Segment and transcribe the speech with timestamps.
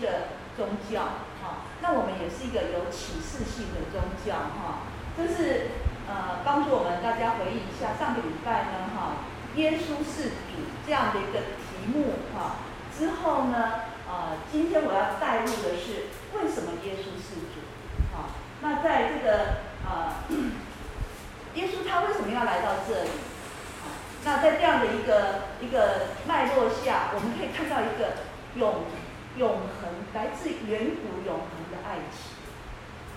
[0.00, 1.02] 的宗教
[1.42, 5.70] 哈，那我们也是一个有启示性的宗教哈，就是
[6.08, 9.24] 呃帮助我们大家回忆一下上个礼拜呢哈，
[9.56, 12.56] 耶稣是主这样的一个题目哈，
[12.96, 17.60] 之后呢呃今天我要带入的是为什么耶稣是主。
[18.62, 20.12] 那在这个呃，
[21.56, 23.10] 耶稣他为什么要来到这里？
[24.22, 28.20] 那在这样的一个一个脉络下，我们可以看到一个
[28.56, 28.84] 永
[29.36, 32.34] 永恒来自远古永恒的爱情，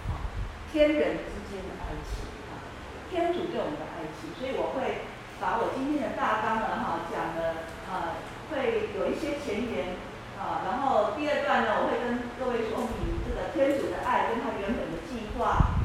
[0.10, 0.28] 啊，
[0.72, 2.62] 天人之间的爱情啊，
[3.10, 4.30] 天主对我们的爱情。
[4.38, 5.06] 所以我会
[5.40, 8.18] 把我今天的大纲呢，哈，讲的啊，
[8.52, 9.96] 会有一些前言
[10.38, 15.04] 啊，然后第二段呢，我会跟各位说明这个天主的爱跟他原本的。
[15.14, 15.78] 计划，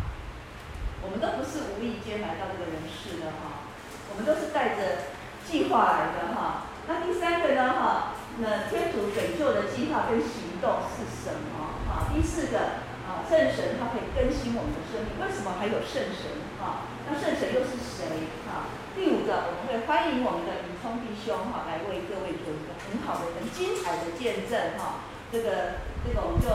[1.03, 3.69] 我们都不是无意间来到这个人世的哈，
[4.09, 5.12] 我们都是带着
[5.44, 6.65] 计划来的哈。
[6.87, 12.06] 那第三个呢哈，那天主拯救的计划跟行动是什么哈？
[12.15, 16.87] 第四个啊，圣神他可以更新我们的生命，为什么还有圣神哈？
[17.10, 18.71] 那圣神又是谁哈？
[18.94, 25.03] 第五个，我们会欢迎我们的宇聪弟兄哈，来为各位做一个很好的、很精彩的见证哈。
[25.31, 26.49] 这个这个我们就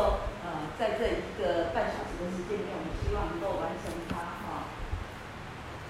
[0.43, 0.71] 呃。
[0.79, 4.65] 在这一个半小时的时间里面，我们希望能够完成它哈。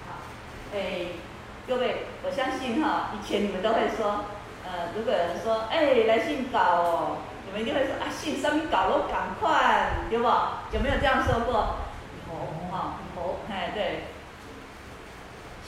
[0.06, 0.20] 好，
[0.74, 1.16] 哎，
[1.66, 4.26] 各位，我相信哈，以前你们都会说，
[4.74, 10.24] 呃，如果有人说，哎，来信搞哦，你们一定会说啊，信什么搞咯，赶快，对不？
[10.72, 11.76] 有没有这样说过？
[12.26, 12.34] 有
[12.72, 14.04] 哈，有，哎，对。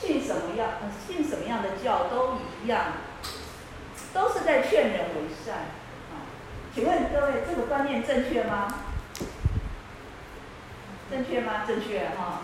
[0.00, 0.70] 信什么样？
[1.06, 2.34] 信什么样的教都
[2.64, 2.94] 一样，
[4.12, 5.66] 都是在劝人为善。
[6.74, 8.66] 请问各位，这个观念正确吗？
[11.08, 11.62] 正确吗？
[11.64, 12.40] 正确哈，哈，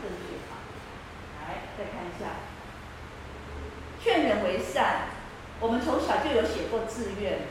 [0.00, 0.62] 正确哈。
[1.42, 2.30] 来，再看一下，
[4.00, 5.15] 劝人为善。
[5.60, 7.48] 我们从小就有写过志愿，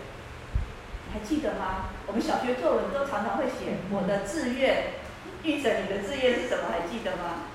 [1.07, 1.89] 你还记得吗？
[2.05, 4.93] 我们小学作文都常常会写我的志愿。
[5.41, 6.69] 玉成，你的志愿是什么？
[6.69, 7.49] 还记得吗？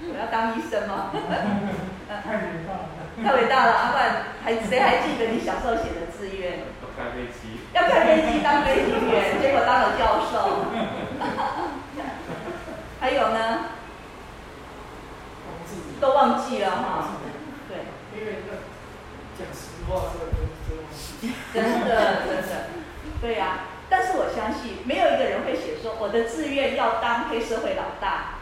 [0.00, 1.12] 我要当医生吗？
[2.08, 2.88] 太伟大了！
[3.22, 3.72] 太伟大了！
[3.72, 6.64] 阿冠，还谁还记得你小时候写的志愿？
[6.80, 7.60] 要开飞机。
[7.74, 10.64] 要开飞机当飞行员，结果当了教授。
[13.00, 13.68] 还有呢？
[16.00, 17.08] 都忘记了哈。
[17.68, 17.84] 对。
[19.38, 20.10] 讲实话，
[21.54, 22.66] 真的真的，
[23.20, 23.58] 对呀、啊。
[23.88, 28.34] 但是我相信，没有一个人会写说我的志愿要当黑社会老大。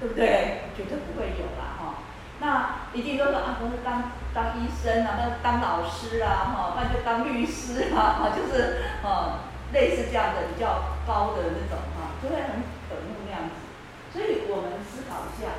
[0.00, 0.66] 对不对？
[0.74, 2.02] 绝对不会有啦，哈。
[2.42, 13.54] 那一定都说啊，我是当当医生啊，那当老师啊，哈，那就当律师啊，哈，就是哦，类似这样的比较高的那种哈，就会很可恶那样子。
[14.10, 15.54] 所以我们思考一下，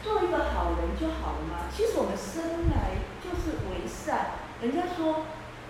[0.00, 1.68] 做一个好人就好了吗？
[1.76, 3.81] 其实我们生来就是为，
[5.02, 5.26] 说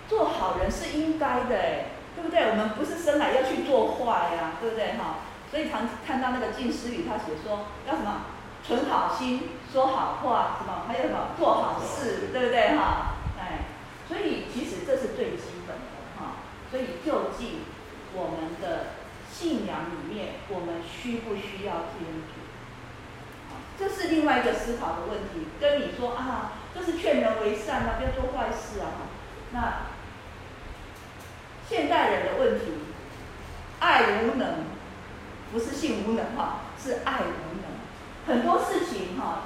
[0.07, 1.85] 做好人是应该的，哎，
[2.15, 2.51] 对不对？
[2.51, 4.93] 我们不是生来要去做坏呀，对不对？
[4.93, 5.25] 哈。
[5.49, 8.25] 所以常看到那个静思语，他写说要什么
[8.65, 13.17] 存好心、说好话，什么还有什么做好事，对不对哈？
[13.39, 13.65] 哎，
[14.07, 16.41] 所以其实这是最基本的哈。
[16.71, 17.61] 所以究竟
[18.15, 18.97] 我们的
[19.31, 22.41] 信仰里面，我们需不需要天主？
[23.77, 25.47] 这是另外一个思考的问题。
[25.59, 29.12] 跟你说啊，这是劝人为善啊，不要做坏事啊。
[29.53, 29.83] 那
[31.69, 32.65] 现代人的问题，
[33.79, 34.73] 爱无能。
[35.53, 37.69] 不是性无能哈，是爱无能。
[38.25, 39.43] 很多事情哈，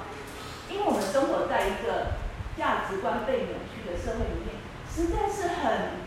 [0.70, 2.16] 因为我们生活在一个
[2.56, 4.56] 价值观被扭曲的社会里面，
[4.88, 6.00] 实在是很、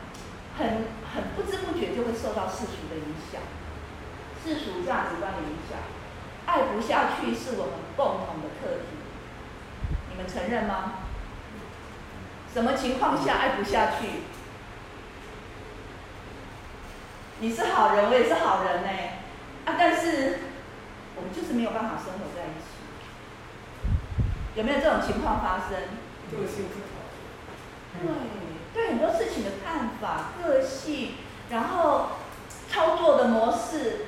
[0.57, 3.41] 很、很不知不觉就会受到世俗的影响，
[4.43, 5.77] 世俗价值观的影响。
[6.47, 8.97] 爱不下去是我们共同的课题，
[10.09, 10.93] 你们承认吗？
[12.53, 14.07] 什么情况下爱不下去？
[17.39, 18.89] 你是好人，我也是好人呢。
[19.65, 20.39] 啊，但是
[21.15, 22.65] 我们就是没有办法生活在一起，
[24.55, 25.79] 有没有这种情况发生？
[26.31, 26.91] 个性不同。
[27.99, 28.07] 对，
[28.73, 31.15] 对很多事情的看法、个性，
[31.49, 32.11] 然后
[32.69, 34.07] 操作的模式，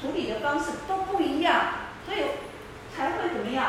[0.00, 1.60] 处理的方式都不一样，
[2.06, 2.18] 所以
[2.96, 3.66] 才会怎么样？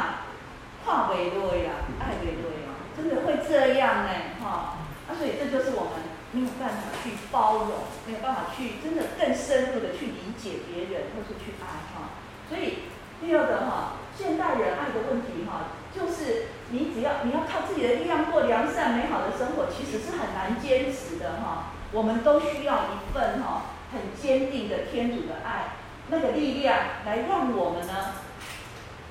[0.85, 4.09] 跨维度呀，爱维度呀，真的会这样呢，
[4.43, 4.77] 哈。
[5.07, 5.91] 那所以这就是我们
[6.33, 12.13] 没有办法去包容，没有办法去真的更深入的去理解别人，或是去爱哈。
[12.47, 12.85] 所以
[13.19, 21.73] 第二个哈，现代人爱的问题哈，就是你只要你要靠自己的力量过良善美好的生活，其实是很难坚持的哈。
[21.91, 25.73] 我们都需要一份哈很坚定的天主的爱，
[26.09, 28.13] 那个力量来让我们呢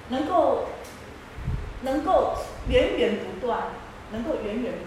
[0.08, 0.69] 能够。
[1.84, 2.34] 能够
[2.69, 3.58] 源源不断，
[4.12, 4.84] 能够源源不，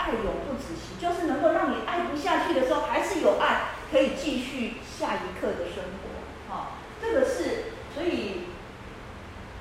[0.00, 6.08] 爱永不止息，就是能够让你爱不下去的时候，还是有爱可以继续下一刻的生活。
[6.48, 8.46] 哈，这个是，所以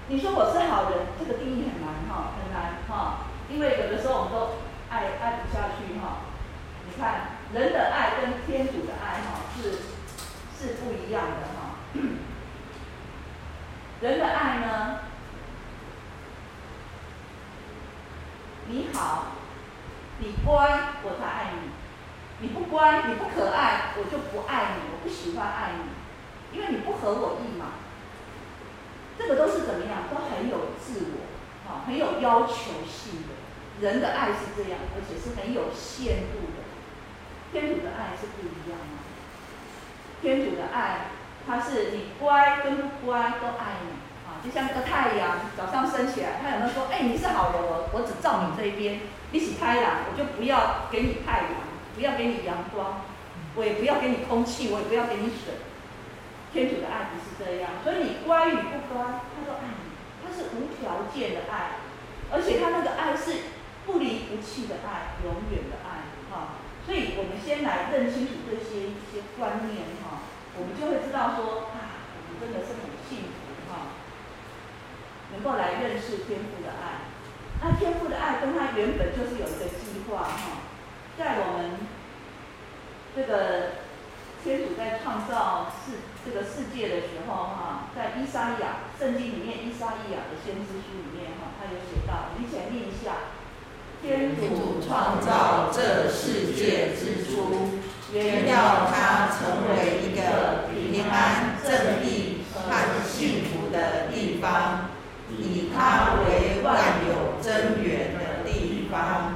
[0.08, 4.58] 你说我是好人，这个定义很难哈，很难哈，因为有的时候我们都
[4.90, 6.24] 爱爱不下去哈。
[6.88, 9.72] 你看人的爱跟天主的爱哈是
[10.58, 11.76] 是不一样的哈，
[14.02, 15.00] 人的爱呢？
[18.72, 19.26] 你好，
[20.20, 21.72] 你乖，我才爱你；
[22.40, 27.80] 你不乖，你不可爱，我就不爱你，我不喜欢爱你，因为你不合我意嘛。
[29.18, 30.04] 这个都是怎么样？
[30.10, 33.40] 都很有自我，啊，很有要求性的。
[33.82, 36.68] 人的爱是这样，而且是很有限度的。
[37.52, 39.00] 天主的爱是不一样的。
[40.22, 41.08] 天主的爱，
[41.48, 43.99] 它是你乖跟不乖都爱你。
[44.44, 49.02] 就像那个太阳早上升起来，他有没有说：“哎，你是好人，我我只照你这一边，
[49.32, 53.02] 你是太阳，我就不要给你太阳，不要给你阳光，
[53.56, 55.60] 我也不要给你空气，我也不要给你水。”
[56.52, 59.94] 天主的爱不是这样，所以你乖与不乖，他都爱你，
[60.24, 61.78] 他是无条件的爱，
[62.34, 63.54] 而且他那个爱是
[63.86, 66.58] 不离不弃的爱，永远的爱，哈。
[66.88, 70.26] 所以我们先来认清楚这些一些观念，哈，
[70.58, 73.39] 我们就会知道说，啊，我们真的是很幸福。
[75.32, 77.06] 能够来认识天父的爱，
[77.62, 80.66] 那天父的爱跟他原本就是有一个计划哈，
[81.18, 81.78] 在我们
[83.16, 83.86] 这个
[84.44, 93.30] 天主在创造世这个世界的时候哈，在伊莎亚圣经里面，伊莎伊亚的先知书里面哈，他有写到，你先念一下，
[94.02, 97.80] 天主创造这世界之初，
[98.14, 104.89] 原要它成为一个平安、正义和幸福的地方。
[105.70, 109.36] 以它为万有真源的地方。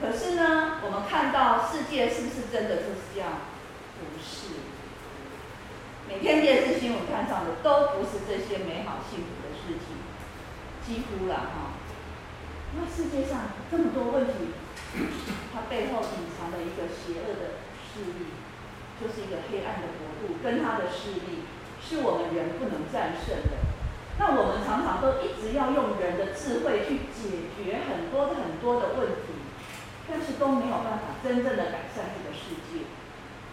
[0.00, 3.32] 可是呢，我们看到世界是不是真的就是这样？
[4.00, 4.56] 不是。
[6.08, 10.00] 每天电视新闻看上的都不是这些美好幸福的事情，
[10.82, 11.76] 几乎了哈。
[12.74, 14.56] 那世界上这么多问题，
[15.52, 18.32] 它背后隐藏的一个邪恶的势力，
[19.00, 21.44] 就是一个黑暗的国度，跟它的势力
[21.82, 23.68] 是我们人不能战胜的。
[25.00, 29.34] 都一直要用人的智慧去解决很多很多的问题，
[30.08, 32.84] 但是都没有办法真正的改善这个世界。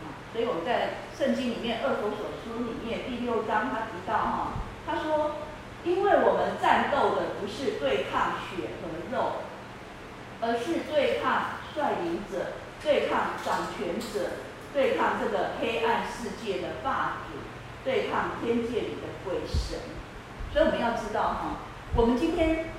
[0.04, 4.54] 啊，所以我们在圣经里面《厄弗所书》里面第六章，他提到哈，
[4.86, 5.36] 他说，
[5.84, 9.44] 因为我们战斗的不是对抗血和肉，
[10.42, 17.40] 而是对抗率领者，对抗掌权者，对抗这个黑暗世界的霸主，
[17.84, 19.80] 对抗天界里的鬼神。
[20.54, 21.58] 所以我们要知道哈，
[21.96, 22.70] 我们今天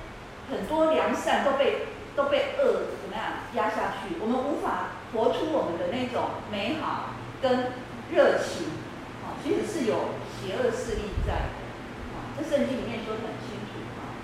[0.51, 7.71] 很多良善都被都被恶怎么样压下去，我们无法活出我们的那种美好跟
[8.11, 8.67] 热情，
[9.23, 11.33] 啊，其实是有邪恶势力在，
[12.11, 14.17] 啊，这圣经里面说得很清楚啊。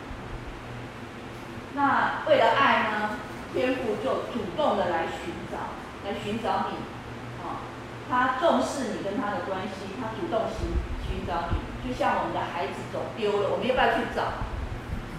[1.76, 3.20] 那为了爱呢，
[3.54, 6.78] 天父就主动的来寻找，来寻找你，
[7.46, 7.64] 啊，
[8.10, 10.68] 他重视你跟他的关系，他主动寻。
[11.08, 14.42] 寻找你，就像我们的孩子走丢了，我们要不要去找？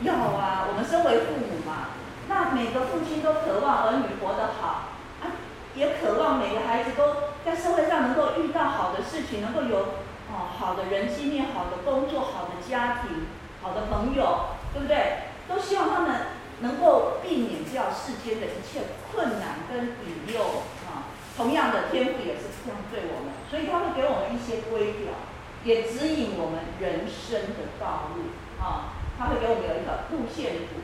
[0.02, 0.66] 要啊！
[0.68, 1.94] 我们身为父母嘛，
[2.28, 4.92] 那每个父亲都渴望儿女活得好
[5.22, 5.40] 啊，
[5.74, 13.24] 也渴望每个孩子都在社会上能够遇到好的事情，能够有哦好的人际面、好的工作、好的家庭、
[13.62, 15.32] 好的朋友，对不对？
[15.48, 18.82] 都希望他们能够避免掉世间的一切
[19.14, 20.42] 困难跟引诱
[20.90, 21.08] 啊。
[21.38, 25.14] 同样的，天父也是这样对我们，所以他会给我们一些规条。
[25.66, 28.30] 也指引我们人生的道路
[28.62, 30.78] 啊，他会给我们有一个路线图，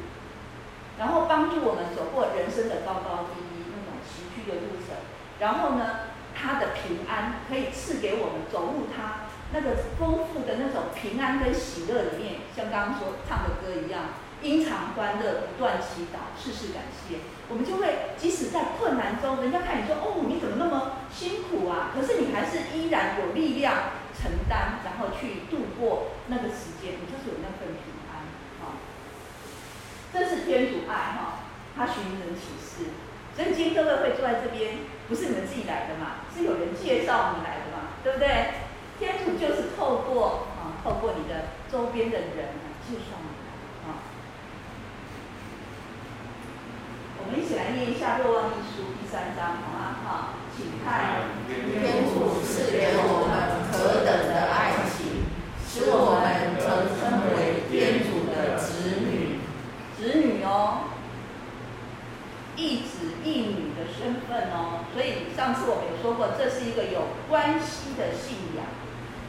[0.99, 4.99] 然后帮助我们走过人生的高高低低那种崎岖的路程。
[5.39, 17.23] 然后呢，他的平安可以赐给我们走入他那个丰富的那种平安跟喜乐里面，像刚刚说唱的歌一样，因常欢乐，不断祈祷，事事感谢。
[17.49, 21.95] 我们就会即使在困难中，人家看你说哦，你怎么那么辛苦啊？
[21.95, 24.02] 可是你还是依然有力量。
[24.15, 28.27] 承担，然后去度过那个时间，你就是有那份平安
[28.61, 28.79] 啊。
[30.13, 32.91] 这是天主爱哈，他寻人启事。
[33.35, 34.79] 所以今天各位会坐在这边，
[35.09, 38.61] 不是你们自己来的嘛，是有人介绍你来的嘛，对不对？
[38.99, 43.33] 天主就是透过啊，透过你的周边的人来介绍你。
[47.25, 49.97] 我们一起来念一下《若望一书》第三章，好吗？
[50.05, 55.23] 哈，请看，天主赐给我们何等的爱情，
[55.65, 59.39] 使我们曾称为天主的子女，
[59.97, 60.91] 子女哦，
[62.63, 64.87] 一子一女的身份哦。
[64.95, 68.65] 所以上次我们有说过，这是一个有关系的信仰，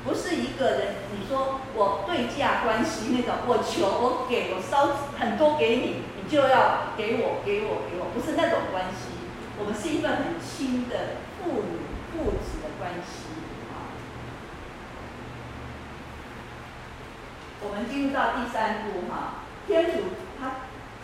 [0.05, 0.81] 不是一个人。
[1.17, 6.13] 你说我对价关系那种，我求我给我烧很多给你。
[6.15, 9.11] 你就要给我，给我，给我，不是那种关系。
[9.59, 13.27] 我们是一份很亲的父女、父子的关系
[13.67, 13.91] 啊。
[17.61, 19.97] 我们进入到第三步哈，天主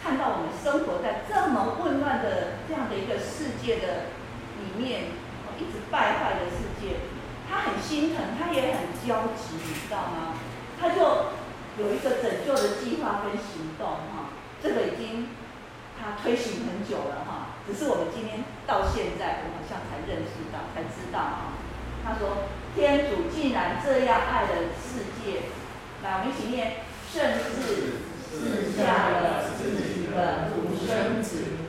[0.04, 4.12] 看到我们生活在这么混乱的这样的一个世界的
[4.60, 5.12] 里面，
[5.60, 7.04] 一直败坏的世界，
[7.50, 10.40] 他很心疼，他也很焦急，你知道吗？
[10.80, 11.36] 他就
[11.78, 14.32] 有一个拯救的计划跟行动哈。
[14.64, 15.30] 这个已经
[16.00, 21.60] 他推行很久了哈，只是我们今天到现在，我好像才认识到，才知道哈。
[22.04, 25.52] 他说：“天主既然这样爱了世界，
[26.02, 26.78] 来，我们一起念：
[27.12, 29.44] 甚至赐下了
[30.20, 31.64] 的独生子，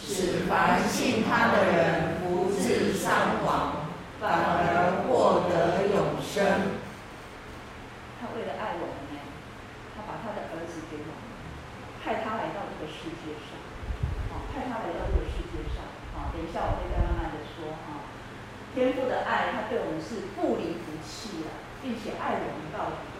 [0.00, 6.78] 使凡信他的人不致丧亡，反而获得永生。”
[8.22, 9.18] 他为了爱我们呢，
[9.94, 11.26] 他把他的儿子给我们。
[11.98, 13.58] 派他来到这个世界上，
[14.30, 15.82] 好，派他来到这个世界上，
[16.14, 18.06] 好，等一下我会再慢慢的说啊。
[18.70, 21.50] 天父的爱，他对我们是不离不弃的，
[21.82, 23.15] 并且爱我们到底，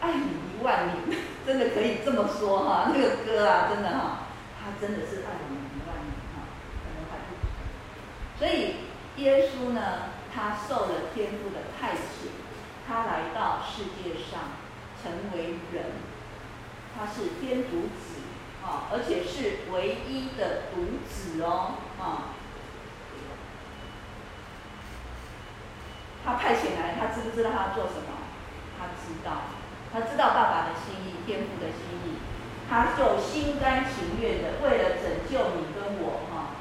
[0.00, 0.26] 爱你
[0.58, 2.90] 一万年， 真的可以这么说哈。
[2.92, 6.46] 那个歌啊，真的哈，他真的是爱你一万年哈，
[8.38, 8.76] 所以
[9.16, 12.28] 耶稣呢，他受了天父的派遣，
[12.86, 14.40] 他来到世界上，
[15.02, 15.84] 成为人。
[16.98, 18.24] 他是天主子
[18.64, 22.32] 啊，而且是唯一的独子哦啊。
[26.24, 28.16] 他派遣来，他知不知道他要做什么？
[28.78, 29.42] 他知道，
[29.96, 32.20] 他知道爸爸的心意，天父的心意，
[32.68, 36.52] 他就心甘情愿的为了拯救你跟我哈，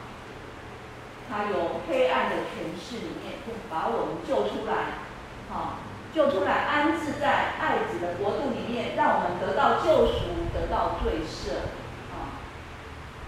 [1.27, 5.03] 他有黑暗的权势里面把我们救出来，
[5.51, 5.83] 哈。
[6.15, 11.67] 救出来，安置在爱子的国度里面，让我们得到救赎，得到罪赦。
[12.15, 12.39] 啊，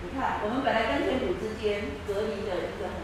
[0.01, 3.03] 你看，我们本来跟天主之间隔离的一个很，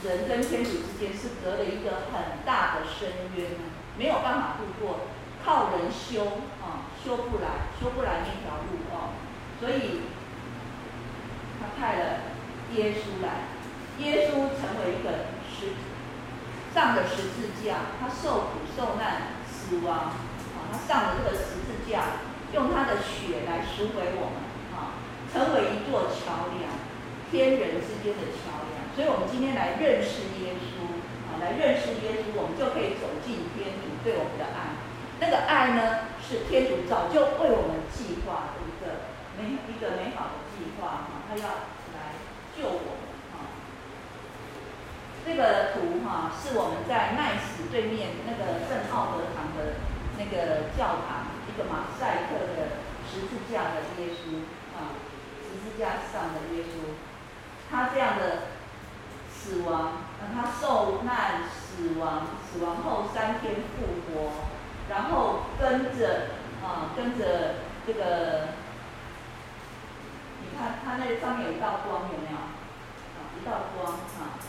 [0.00, 3.50] 人跟天主之间是隔了一个很大的深渊，
[3.98, 5.00] 没有办法度过，
[5.44, 6.24] 靠人修
[6.62, 9.14] 啊，修不来，修不来那条路哦。
[9.60, 10.02] 所以，
[11.58, 12.04] 他派了
[12.76, 13.48] 耶稣来，
[13.98, 15.74] 耶稣成为一个十。
[16.74, 20.14] 上了十字架，他受苦受难死亡，
[20.54, 24.38] 啊，他上了这个十字架，用他的血来赎回我们，
[24.76, 25.00] 啊，
[25.32, 26.70] 成为一座桥梁，
[27.32, 28.78] 天人之间的桥梁。
[28.94, 30.86] 所以，我们今天来认识耶稣，
[31.26, 34.77] 啊，来认识耶稣，我们就可以走进天主对我们的爱。
[35.20, 41.42] 那个爱呢，是天主早就为我们计划的一个美一个美好的计划，哈，他要
[41.94, 42.14] 来
[42.56, 43.02] 救我们
[43.34, 43.50] 哈。
[45.26, 49.82] 这个图哈，是我们在奈斯对面那个圣奥德堂的
[50.16, 52.78] 那个教堂，一个马赛克的
[53.10, 54.46] 十字架的耶稣
[54.78, 54.94] 啊，
[55.42, 56.94] 十字架上的耶稣，
[57.70, 58.54] 他这样的
[59.28, 64.30] 死亡，让他受难死亡，死亡后三天复活，
[64.88, 66.28] 然后跟着
[66.64, 67.54] 啊，跟着
[67.86, 68.48] 这个，
[70.40, 72.36] 你看他那上面有一道光，有没有？
[72.36, 74.40] 啊，一道光啊。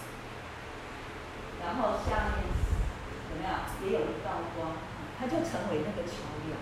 [1.60, 2.48] 然后下面
[3.28, 3.68] 怎么样？
[3.84, 4.72] 也有一道光，
[5.20, 6.56] 它就成为那个桥梁，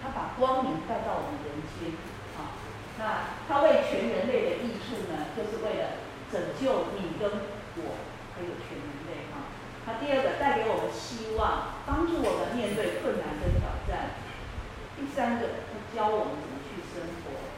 [0.00, 1.92] 它把光明带到我们人间，
[2.40, 2.56] 啊，
[2.98, 6.00] 那它为全人类的益处呢，就是为了
[6.32, 7.28] 拯救你跟
[7.76, 8.00] 我，
[8.34, 9.28] 还有全人类，
[9.86, 9.94] 哈。
[9.98, 14.14] 它第二个带给我们希望，帮助我们面对困难跟挑战。
[14.96, 17.50] 第三个，它教我们怎么去生活，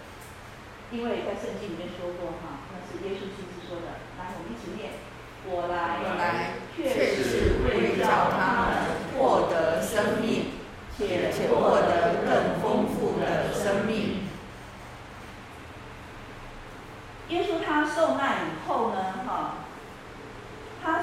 [0.91, 4.01] 因为在圣经里面说过，哈，那是耶稣亲自说的。
[4.17, 4.93] 来，我们一起念。
[5.47, 10.57] 我来，我来，确是为叫他们获得生命，
[10.97, 14.25] 且获得更丰富的生命。
[17.29, 19.57] 耶稣他受难以后呢，哈，
[20.83, 21.01] 他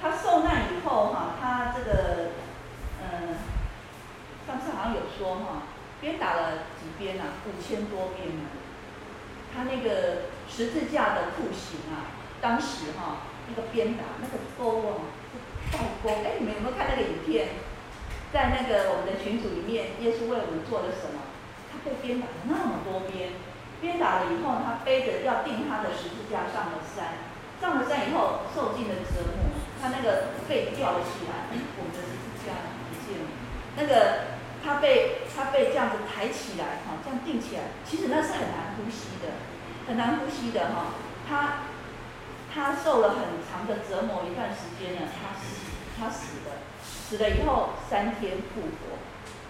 [0.00, 2.30] 他受难以后哈，他这个
[3.02, 3.34] 嗯，
[4.46, 5.62] 上次好像有说哈，
[6.00, 7.24] 鞭打了几鞭啊？
[7.46, 8.44] 五千多鞭呢。
[9.54, 15.10] 他那个十字架的酷刑啊，当时哈那个鞭打那个钩啊，
[15.72, 16.10] 倒钩。
[16.22, 17.48] 哎，你们有没有看那个影片？
[18.30, 21.18] 在那个我们的群组里面，耶稣为我们做了什么？
[21.72, 23.32] 他被鞭打了那么多鞭，
[23.80, 27.24] 鞭打了以后，他背着要钉他的十字架上了山，
[27.58, 32.10] 上了山以后受尽了折磨，他那个被吊了起来，我们的是
[32.42, 32.58] 这样
[32.88, 33.26] 不见了，
[33.76, 34.38] 那个。
[34.60, 39.38] 他被他被这样子抬起来，哈，这样定起来，其实那是很难呼吸的，
[39.86, 40.98] 很难呼吸的，哈。
[41.26, 41.62] 他
[42.52, 45.62] 他受了很长的折磨一段时间呢，他死，
[45.96, 48.98] 他死了，死了以后三天复活，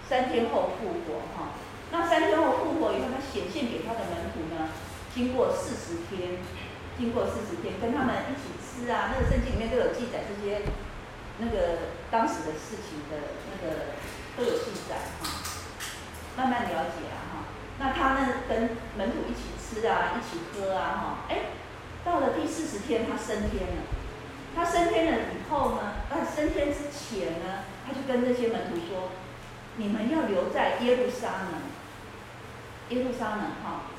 [0.06, 1.56] 三天后复活，哈。
[1.90, 4.68] 那三天后复活以后，他显现给他的门徒呢，
[5.14, 6.37] 经过四十天，
[6.98, 10.62] 经过四十天，跟他们一起吃啊，那个圣经里面都有记载这些
[11.38, 13.96] 那个当时的事情的那个。
[14.38, 15.26] 都有记载哈，
[16.36, 17.50] 慢慢了解啊哈。
[17.80, 21.18] 那他呢，跟门徒一起吃啊，一起喝啊哈。
[21.28, 21.46] 哎，
[22.04, 23.82] 到了第四十天，他升天了。
[24.54, 29.10] 他升天了以后呢，那升天之前呢，他就跟这些门徒说
[29.74, 31.61] ：“你们要留在耶路撒冷，
[32.90, 33.90] 耶路撒冷哈，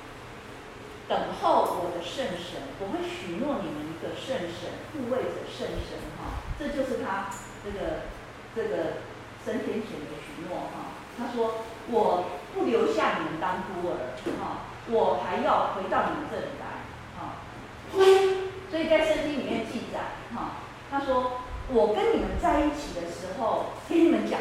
[1.09, 2.71] 等候我的圣神。
[2.79, 6.45] 我会许诺你们一个圣神，护卫着圣神哈。
[6.57, 7.27] 这就是他
[7.65, 8.07] 这个
[8.55, 9.03] 这个
[9.43, 11.55] 升天前的许。”诺哈，他说
[11.91, 12.23] 我
[12.55, 16.87] 不留下你们当孤儿哈，我还要回到你们这里来
[17.19, 17.43] 哈。
[17.91, 19.99] 所以在圣经里面记载
[20.33, 24.39] 哈，他说我跟你们在一起的时候，给你们讲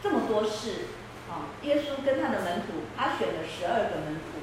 [0.00, 0.86] 这么多事
[1.28, 1.50] 啊。
[1.62, 4.41] 耶稣跟他的门徒，他选了十二个门徒，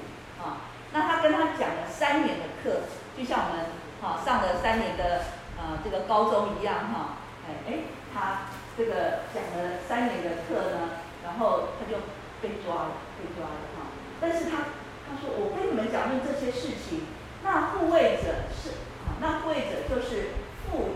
[0.93, 2.81] 那他跟他讲了三年的课，
[3.17, 3.65] 就像我们
[4.01, 5.21] 哈上了三年的
[5.57, 7.73] 呃这个高中一样哈，哎哎
[8.13, 8.41] 他。
[8.77, 11.99] 这个讲了三年的课呢，然后他就
[12.39, 13.91] 被抓了，被抓了哈。
[14.21, 14.71] 但是他
[15.03, 17.03] 他说我跟你们讲论这些事情，
[17.43, 20.31] 那护卫者是啊，那护卫者就是
[20.71, 20.95] 父，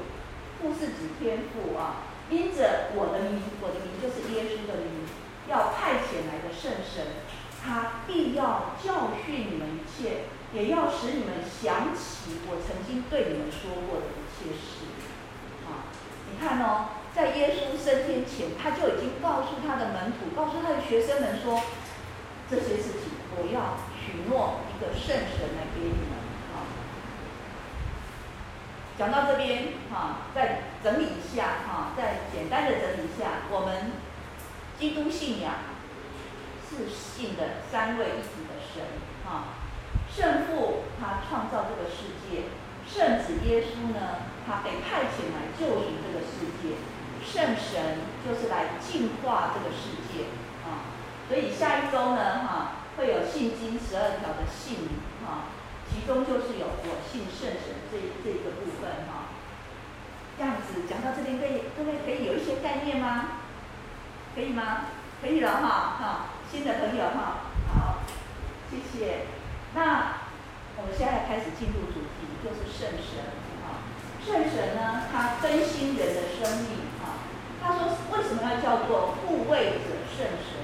[0.62, 2.08] 父是指天父啊。
[2.29, 5.03] 因着我的名，我的名就是耶稣的名，
[5.51, 7.19] 要派遣来的圣神，
[7.63, 14.86] 他必要教训你们一切，也要使你们想起我曾经对你们说过的一切事。
[15.65, 15.88] 啊，
[16.30, 16.99] 你看哦。
[17.13, 21.62] 在耶稣升天前，他就已经告诉他的门徒，告诉他的学生们说，
[22.49, 26.17] 这些事情我要许诺一个圣神来给你们。
[26.58, 26.65] 啊，
[28.97, 33.91] 讲到这边，哈，再整理一下，哈，再简单的整理一下，我们
[34.80, 35.54] 基督信仰
[36.73, 38.83] 是信的三位一体的神，
[39.23, 39.53] 哈，
[40.09, 42.49] 圣父他创造这个世界，
[42.89, 46.81] 圣子耶稣呢，他被派遣来救赎这个世界。
[47.23, 50.25] 圣神就是来净化这个世界
[50.67, 50.91] 啊，
[51.29, 54.89] 所以下一周呢，哈，会有信经十二条的信
[55.25, 55.47] 哈，
[55.89, 59.31] 其中就是有我信圣神这这一个部分哈。
[60.38, 63.39] 这样子讲到这边，可以各位可以有一些概念吗？
[64.36, 64.86] 可以吗？
[65.21, 68.05] 可以了哈，哈，新的朋友哈，好，
[68.69, 69.25] 谢谢。
[69.73, 70.21] 那
[70.77, 73.25] 我们现在开始进入主题，就是圣神
[73.65, 73.81] 啊。
[74.21, 77.25] 圣神呢，它更新人的生命啊。
[77.59, 80.61] 他说：“为什么要叫做护卫者圣神？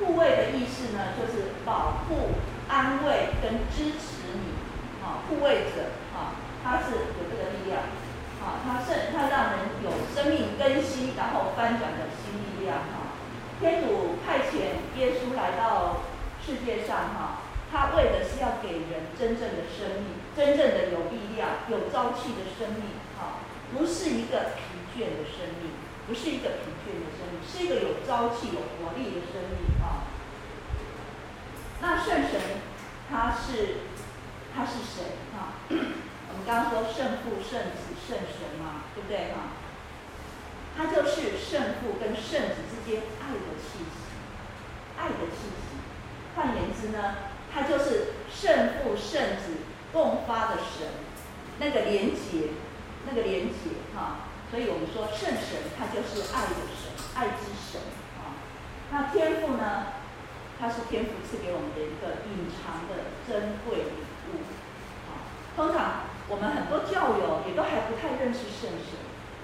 [0.00, 2.34] 护卫的意思呢，就是保护、
[2.68, 4.58] 安慰跟支持你。
[4.98, 7.86] 啊，护卫者啊，他是有这个力量。
[8.42, 12.78] 啊，他是他让人有生命更新，然后翻转的新力量。
[12.90, 12.99] 哈，
[13.60, 16.00] 天主派遣耶稣来到
[16.44, 22.98] 世界上，哈，他为的是要给人真正的生命，真正的有力量、有朝气的生命。
[23.16, 23.44] 哈，
[23.76, 25.70] 不是一个疲倦的生命。”
[26.08, 30.02] 不是一个疲倦的生命，是一个有朝气、有活力的生命啊。
[31.80, 32.40] 那圣神
[33.08, 33.86] 他是
[34.52, 35.54] 他是谁啊？
[35.70, 39.54] 我们刚刚说圣父、圣子、圣神嘛，对不对哈？
[40.76, 44.10] 他就是圣父跟圣子之间爱的气息，
[44.98, 45.78] 爱的气息。
[46.34, 47.16] 换言之呢，
[47.52, 49.58] 他就是圣父、圣子
[49.92, 50.88] 共发的神，
[51.58, 52.54] 那个连结，
[53.08, 54.28] 那个连结哈。
[54.50, 57.80] 所以我们说圣神，他就是爱的神，爱之神
[58.18, 58.34] 啊。
[58.90, 59.98] 那天父呢？
[60.60, 64.44] 他是天父赐给我们的一个隐藏的珍贵礼物
[65.08, 65.24] 啊。
[65.56, 69.00] 通常我们很多教友也都还不太认识圣神。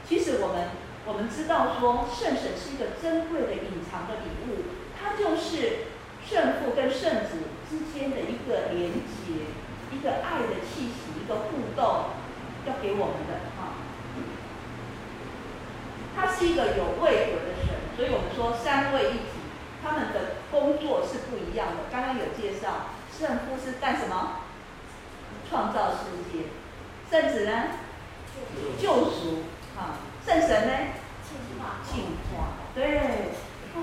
[0.07, 0.69] 其实我们
[1.07, 4.67] 我们知道说，圣神是一个珍贵的隐藏的礼物，
[4.99, 5.87] 它就是
[6.27, 9.55] 圣父跟圣子之间的一个连接，
[9.95, 12.11] 一个爱的气息，一个互动，
[12.67, 13.79] 要给我们的哈。
[16.17, 19.47] 它是一个有位格的神，所以我们说三位一体，
[19.85, 21.85] 他们的工作是不一样的。
[21.89, 24.41] 刚刚有介绍，圣父是干什么？
[25.49, 26.51] 创造世界。
[27.09, 27.53] 圣子呢？
[28.83, 29.45] 救赎。
[29.77, 30.73] 啊，圣神呢？
[31.85, 32.57] 净化。
[32.75, 33.33] 对，
[33.75, 33.77] 啊，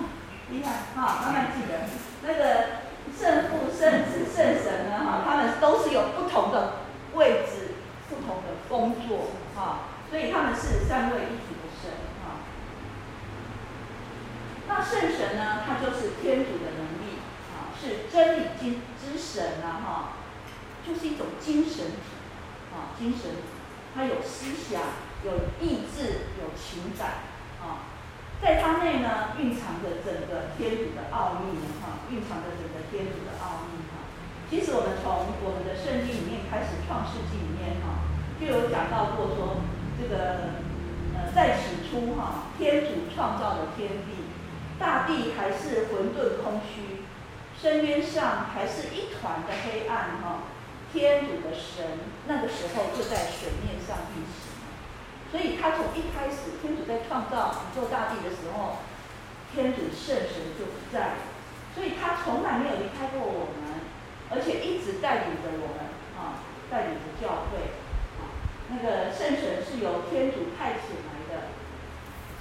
[0.49, 1.89] 厉害，哈，慢慢记得。
[2.21, 2.83] 那个
[3.17, 4.99] 圣父、圣子、圣神呢？
[5.03, 7.75] 哈，他们都是有不同的位置、
[8.09, 11.91] 不同的工作，哈，所以他们是三位一体的神，
[12.23, 12.45] 哈。
[14.67, 15.63] 那圣神呢？
[15.65, 17.19] 他就是天主的能力，
[17.51, 20.13] 啊，是真理之之神啊，哈，
[20.87, 21.85] 就是一种精神，
[22.71, 23.37] 啊，精神体，
[23.95, 24.81] 他有思想。
[25.23, 27.11] 有意志，有情感，
[28.41, 34.03] 在它内呢，蕴藏着整个天主的奥秘，哈，蕴藏着整个天主的奥秘，哈。
[34.49, 38.03] 其实我们从我们的圣经里面开始，《创世纪》里面，哈，
[38.39, 39.63] 就有讲到过说，
[39.99, 40.59] 这个，
[41.15, 44.27] 呃，在起初，哈，天主创造了天地，
[44.77, 47.03] 大地还是混沌空虚，
[47.59, 50.51] 深渊上还是一团的黑暗，哈，
[50.91, 54.52] 天主的神那个时候就在水面上运行。
[55.33, 58.85] 所以，他从一开始，天主在创造宇宙大地的时候，
[59.49, 61.17] 天主圣神就不在，
[61.73, 63.81] 所以他从来没有离开过我们，
[64.29, 66.37] 而且一直带领着我们，啊，
[66.69, 67.73] 带领着教会，
[68.21, 68.29] 啊，
[68.69, 71.49] 那个圣神是由天主派遣来的，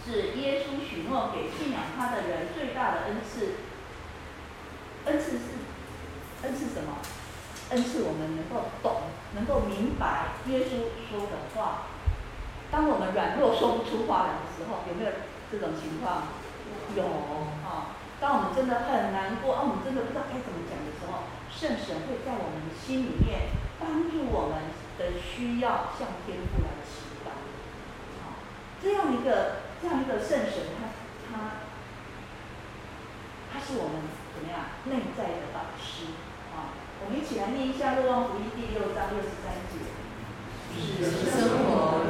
[0.04, 3.56] 是耶稣许诺给信仰他的人最大的恩赐。
[5.06, 5.64] 恩赐是，
[6.42, 6.98] 恩赐什么？
[7.70, 11.88] 恩赐我们能够懂，能够明白耶稣说的话。
[12.72, 15.12] 当我们软弱说不出话来的时候，有没有
[15.52, 16.32] 这种情况？
[16.96, 17.04] 有
[17.68, 18.00] 啊。
[18.16, 27.36] 当我们真的很难过，啊，我们真的不知道该怎么讲的时候，圣神会在我们心里面帮助我们的需要向天父来祈祷。
[28.24, 28.40] 啊，
[28.80, 30.96] 这样一个这样一个圣神，他
[31.28, 31.68] 他
[33.52, 36.16] 他是我们怎么样内在的导师
[36.56, 36.72] 啊？
[37.04, 39.92] 我们一起来念一下《若望福音》第六章六十三节。
[40.72, 42.00] 是生活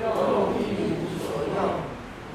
[0.00, 0.08] 的是神，又
[0.56, 0.64] 一
[0.96, 1.56] 无所用。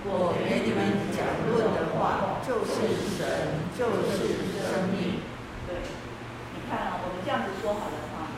[0.05, 2.77] 我给你们讲论的话，就是
[3.17, 5.25] 神，就是生命。
[5.65, 5.81] 对，
[6.53, 8.29] 你看啊，我们这样子说好了哈。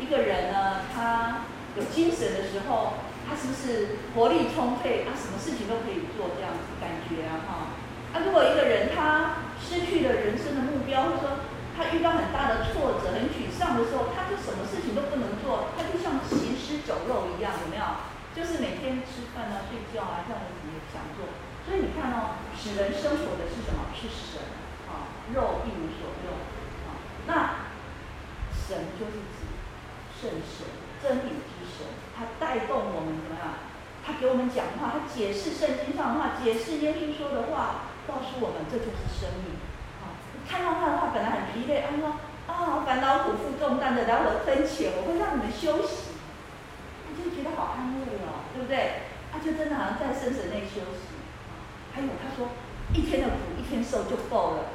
[0.00, 1.44] 一个人呢，他
[1.76, 5.04] 有精神的时候，他是不是活力充沛？
[5.04, 7.76] 他什么事情都可以做，这样子感觉啊哈。
[8.16, 11.28] 那，如果一个人他失去了人生的目标，或者说，
[11.76, 17.84] 他遇到很大的挫折、很沮丧的时候，他就什么事情都不能做，他就像行尸走肉一样，有没有？
[18.40, 21.28] 就是每天吃饭啊、睡觉啊，这样子也想做。
[21.68, 23.92] 所以你看哦，使人生活的是什么？
[23.92, 24.40] 是神
[24.88, 26.32] 啊，肉一无所用
[26.88, 26.96] 啊。
[27.28, 27.68] 那
[28.56, 29.44] 神就是指
[30.16, 30.64] 圣神、
[31.04, 31.84] 真理之神，
[32.16, 33.60] 他带动我们怎么样？
[34.00, 39.60] 他给我们讲话，他解释圣经上的话，解释耶稣说的话，告诉我们这就是生命
[40.00, 40.16] 啊。
[40.48, 42.16] 看到他的话，本来很疲惫，他说
[42.48, 46.16] ：“啊，烦恼苦负重担的来我跟前，我会让你们休息。”
[47.04, 48.09] 他就觉得好安慰，
[48.70, 49.10] 对？
[49.32, 51.14] 他就真的好像在圣神内休息。
[51.94, 52.50] 还有他说
[52.94, 54.74] ：“一天的苦一天受就够了，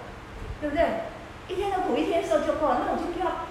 [0.61, 1.11] 对不对？
[1.47, 3.47] 一天的苦一天受就够了，那我就不要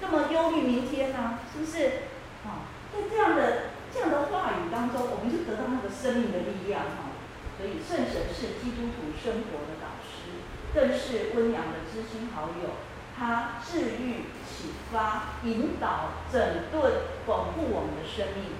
[0.00, 2.04] 这么忧虑明天呢、啊，是不是？”
[2.44, 7.16] 啊，在这样的这样的话语当中，我们就得到那个生命的力量哈。
[7.56, 10.44] 所以圣神是基督徒生活的导师。
[10.74, 12.76] 更是温良的知心好友，
[13.16, 16.38] 他治愈、启发、引导、整
[16.70, 16.92] 顿、
[17.24, 18.52] 巩固我们的生命。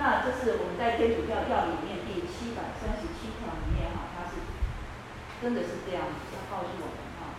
[0.00, 4.40] 那这是我们在天主教教里面第七百三十七条里面哈，它是
[5.44, 7.36] 真的是这样子要告诉我们哈。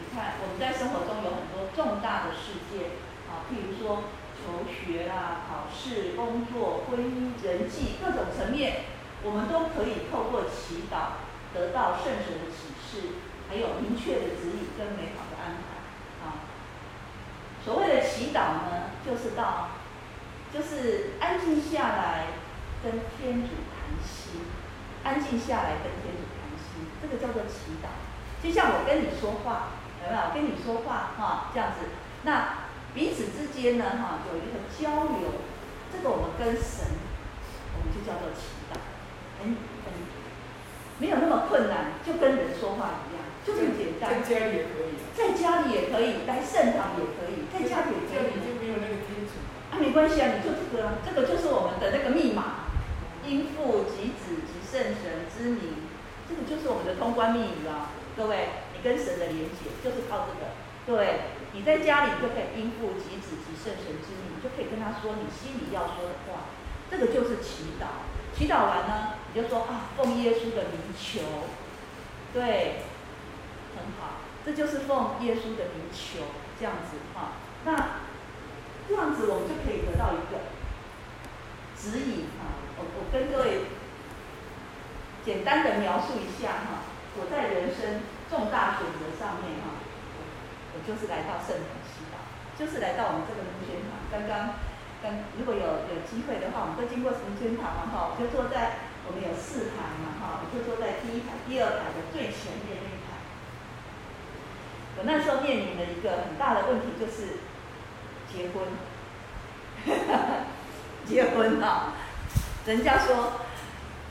[0.00, 2.96] 你看我们在生活中有很多重大的事件
[3.28, 4.08] 啊，譬如说
[4.40, 8.88] 求学啦、考试、工作、婚姻、人际各种层面，
[9.22, 11.28] 我们都可以透过祈祷。
[11.52, 13.20] 得到圣神的启示，
[13.50, 16.24] 还有明确的指引跟美好的安排。
[16.24, 16.48] 啊，
[17.62, 19.68] 所谓的祈祷呢，就是到，
[20.52, 22.26] 就是安静下来
[22.82, 24.42] 跟天主谈心，
[25.02, 27.88] 安静下来跟天主谈心，这个叫做祈祷。
[28.44, 30.22] 就像我跟你说话，有没有？
[30.34, 31.88] 跟你说话哈，这样子，
[32.24, 35.40] 那彼此之间呢，哈，有一个交流，
[35.90, 36.84] 这个我们跟神，
[37.78, 38.76] 我们就叫做祈祷，
[39.40, 39.92] 很很。
[40.98, 44.22] 没有那么困难，就跟人说话一样，就这么简单。
[44.22, 48.38] 在家里也可以，在家里也可以，来圣堂也可以，在家里也可以。
[48.38, 49.34] 就没有那个天主
[49.72, 52.68] 啊，没关系啊，你就这个啊，这个就是我们的那个密码，
[53.26, 55.88] 因父及子及圣神之名，
[56.28, 60.52] 这个就是我们的通关密语啊，各位，你跟神的连接就是靠这个。
[60.84, 66.52] 对，你在家里就可以因父及子及圣神之名，就可以跟他说你心里要说的话，
[66.90, 68.04] 这个就是祈祷。
[68.36, 71.20] 祈祈祷完呢，你就说啊，奉耶稣的名求，
[72.34, 72.82] 对，
[73.76, 76.24] 很好，这就是奉耶稣的名求，
[76.58, 77.34] 这样子哈。
[77.64, 77.72] 那
[78.92, 80.52] 这样子我们就可以得到一个
[81.72, 82.60] 指引啊。
[82.76, 83.72] 我我跟各位
[85.24, 86.84] 简单的描述一下哈，
[87.16, 89.80] 我在人生重大选择上面哈，
[90.76, 92.20] 我就是来到圣堂祈祷，
[92.52, 93.96] 就是来到我们这个龙轩堂。
[94.12, 94.60] 刚刚
[95.00, 103.16] 跟如果有有机会的话，我们都经过龙轩堂嘛哈，我就坐在我们有四排嘛哈，我就坐在第一排、第二排的最前面那一排。
[105.00, 107.40] 我那时候面临的一个很大的问题就是
[108.32, 108.64] 结婚，
[111.06, 111.92] 结婚啊。
[112.64, 113.32] 人家说，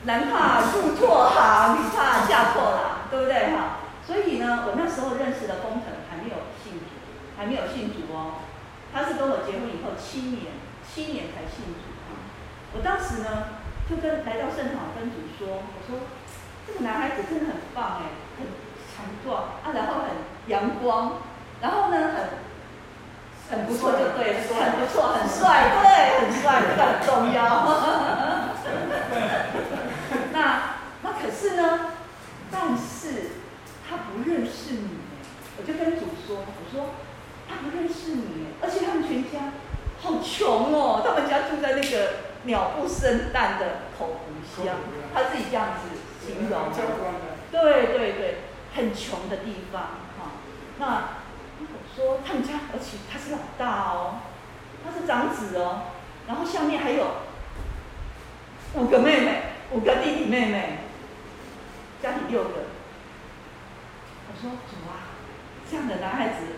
[0.04, 3.78] 男怕入错行，女怕嫁错郎，对不对哈？
[4.06, 6.84] 所以呢，我那时候认识的工程还没有信主，
[7.36, 8.44] 还没有信主哦。
[8.92, 10.52] 他是跟我结婚以后七年，
[10.84, 12.20] 七年才信主啊。
[12.74, 13.58] 我当时呢，
[13.88, 16.04] 就跟来到圣堂跟主说，我说
[16.66, 18.46] 这个男孩子真的很棒哎，很
[18.92, 20.12] 强壮啊，然后很
[20.46, 21.22] 阳光，
[21.62, 22.51] 然后呢很。
[23.52, 27.68] 很不错就对了，很不错，很帅，对，很帅，这个很重要。
[30.32, 31.92] 那那可是呢？
[32.50, 33.32] 但是
[33.86, 34.88] 他不认识你，
[35.58, 36.94] 我就跟主说，我说
[37.46, 39.52] 他不认识你，而且他们全家
[40.00, 42.08] 好穷哦，他们家住在那个
[42.44, 44.76] 鸟不生蛋的口湖乡，
[45.12, 45.92] 他自己这样子
[46.26, 46.72] 形容。
[47.50, 48.36] 对对对，
[48.74, 49.82] 很穷的地方
[50.18, 50.40] 哈。
[50.78, 51.21] 那。
[51.94, 54.20] 说他们家，而且他是老大哦，
[54.84, 55.92] 他是长子哦，
[56.26, 57.06] 然后下面还有
[58.74, 60.78] 五个妹妹，五个弟弟妹妹，
[62.02, 62.50] 家里六个。
[64.28, 65.12] 我说主啊，
[65.70, 66.56] 这样的男孩子，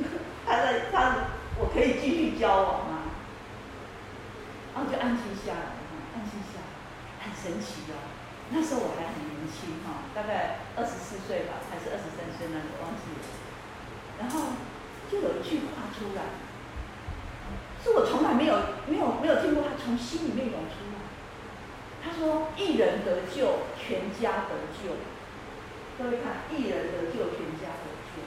[0.46, 1.14] 他在他，
[1.58, 3.12] 我可以继续交往吗？
[4.74, 5.76] 然后就安静下来，
[6.16, 7.94] 安静下来，很神奇哦。
[8.52, 13.22] 那时候我还很年轻哈，大概二十四岁吧，还是二十三岁那个，忘记了。
[14.20, 14.52] 然后
[15.10, 16.36] 就有一句话出来，
[17.82, 18.54] 是我从来没有
[18.86, 21.00] 没有没有听过，他从心里面涌出来。
[22.04, 24.96] 他说：“一人得救，全家得救。”
[25.98, 28.24] 各位看，一人得救，全家得救。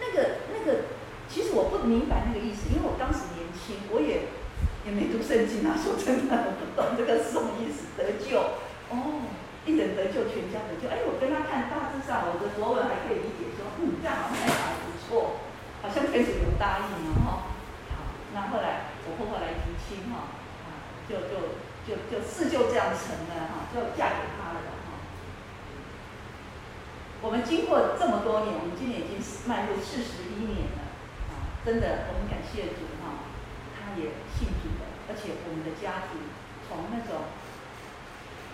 [0.00, 0.84] 那个那个，
[1.28, 4.28] 其实我不明白那个意思，因为我当时年轻，我也
[4.84, 5.76] 也没读圣经啊。
[5.76, 8.40] 说真的，我不懂这个是什么意思，得救
[8.88, 9.28] 哦。
[9.64, 10.90] 一人得救，全家得救。
[10.90, 13.51] 哎，我跟他看大致上，我的国文还可以理解说，
[14.02, 15.40] 这样好像还不错，
[15.82, 17.50] 好像开始有答应了哈。
[17.90, 25.02] 好，那后来我婆婆来提亲哈，啊，就就就就事就，这样成了哈，就嫁给他了哈。
[27.22, 30.94] 我们经过这么多年，我们今年已经迈入四十一年了
[31.34, 33.26] 啊，真的，我们感谢主哈，
[33.74, 36.20] 他也信主了，而且我们的家庭
[36.68, 37.24] 从那种。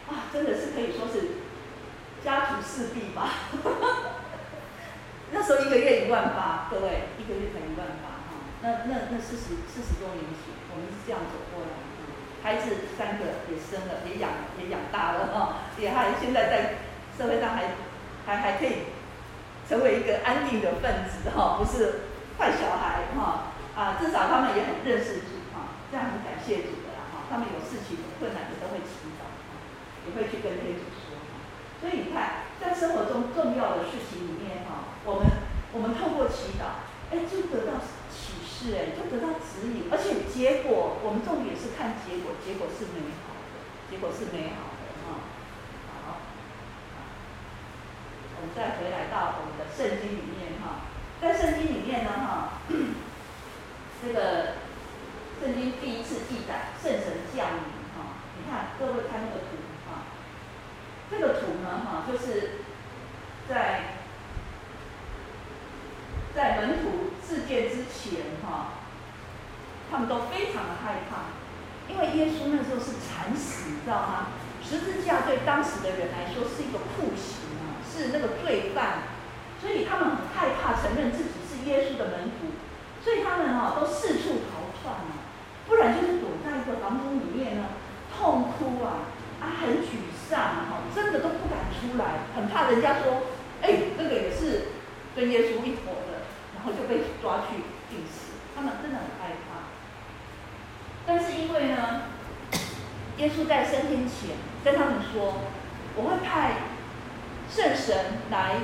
[0.08, 1.44] 啊，真的是可以说是
[2.24, 3.28] 家徒四壁吧。
[5.30, 8.40] 那时候一个月一万八，各位一个月才一万八哈。
[8.62, 11.98] 那那那四十四十多年前，我们是这样走过来的。
[12.40, 16.80] 孩子三个也生了，也养也养大了哈，也还现在在
[17.16, 17.76] 社会上还
[18.24, 18.88] 还还可以
[19.68, 23.52] 成为一个安定的分子哈，不是坏小孩哈。
[23.76, 27.28] 啊，至少他们也很认识主哈，这样很感谢主的啦哈。
[27.28, 29.28] 他们有事情有困难的都会祈祷。
[30.06, 31.20] 也会去跟天主说，
[31.82, 34.64] 所以你看，在生活中重要的事情里面，
[35.04, 35.26] 我们
[35.72, 37.78] 我们透过祈祷，哎，就得到
[38.10, 43.56] 启示，哎，就得到指引，而且结果，我们重点是看结果，结果是美好的，
[43.90, 45.22] 结果是美好的哈。
[46.04, 46.20] 好，
[48.36, 52.62] 我们再回来到我们的圣经里面哈，在圣经里面呢哈，
[54.02, 54.60] 这个
[55.40, 57.64] 圣经第一次记载圣神降临
[57.96, 59.56] 哈，你看各位看那个图。
[59.88, 60.04] 哈
[61.10, 62.60] 这个图呢，哈，就是
[66.36, 68.72] 在门徒事件之前，哈，
[69.90, 71.36] 他都非常的害怕，
[71.86, 74.32] 因为耶稣那时候是惨死，你知道吗？
[74.64, 79.04] 十字架对当时的人来说是一个酷刑啊，是那个罪犯，
[79.60, 82.52] 所以他们很害怕承认自己是耶稣的门徒，
[83.02, 85.28] 所以他们哈都四处逃窜啊，
[85.66, 87.64] 不然就是躲在一个房间里面呢，
[88.12, 89.08] 痛哭啊，
[89.40, 93.22] 啊，很沮丧哈，真的都不敢出来，很怕人家说，
[93.62, 94.68] 哎，这个也是
[95.16, 98.36] 跟耶稣一伙的，然后就被抓去钉死。
[98.54, 99.47] 他们真的很害怕。
[101.08, 102.02] 但是因为呢，
[103.16, 105.40] 耶稣在升天前跟他们说，
[105.96, 106.52] 我会派
[107.50, 108.56] 圣神来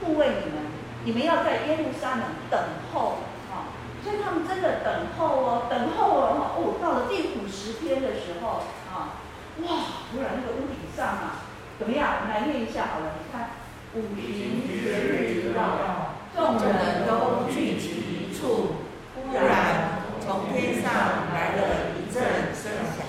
[0.00, 0.66] 护卫你们，
[1.04, 2.60] 你们要在耶路撒冷等
[2.92, 3.18] 候
[3.52, 3.70] 啊。
[4.02, 9.22] 所以他们真的等候哦，等候哦，哦，到了第五十天的时候啊，
[9.62, 10.02] 哇！
[10.10, 11.46] 突然那个屋顶上啊，
[11.78, 12.18] 怎么样？
[12.20, 13.62] 我们来念一下好了，你看，
[13.94, 18.82] 五旬节日一到，众人都聚集一处，
[19.14, 23.06] 忽然从天上来了一阵声响，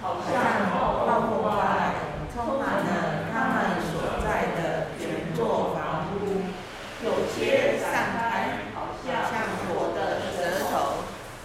[0.00, 1.94] 好像暴风刮来，
[2.32, 6.46] 充满了他们所在的全座房屋，
[7.04, 9.12] 有些散开，好像
[9.68, 11.04] 火的舌头，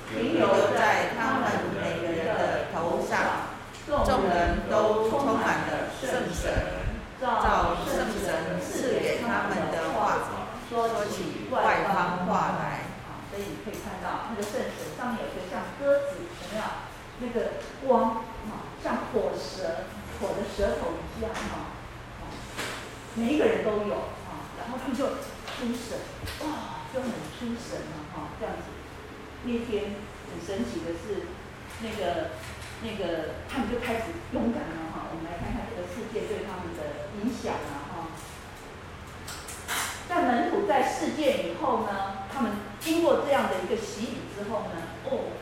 [0.10, 1.44] 停留在他们
[1.82, 3.50] 每个人的头上。
[3.90, 6.54] 众人都充满了圣神，
[7.20, 10.30] 照圣神赐给他们的话，
[10.70, 12.86] 说起外邦话来。
[13.10, 16.64] 啊，所以你可以看到那个圣神上面有一个像鸽子，有没有？
[17.22, 17.50] 那个
[17.84, 19.90] 光啊，像火舌，
[20.22, 21.74] 火的舌头一样啊。
[23.16, 23.96] 每一个人都有
[24.30, 25.98] 啊，然后他们就出神，
[26.46, 28.70] 哇，就很出神了哈，这样子。
[29.46, 29.96] 那天
[30.30, 31.26] 很神奇的是，
[31.82, 32.30] 那个。
[32.82, 38.08] 那个他们就开始勇敢了哈，我们来看看这个事件对他们的影响了哈。
[40.08, 44.80] 在门徒在事件以后呢，他们经过这样的一个洗礼之后呢，
[45.12, 45.36] 哦，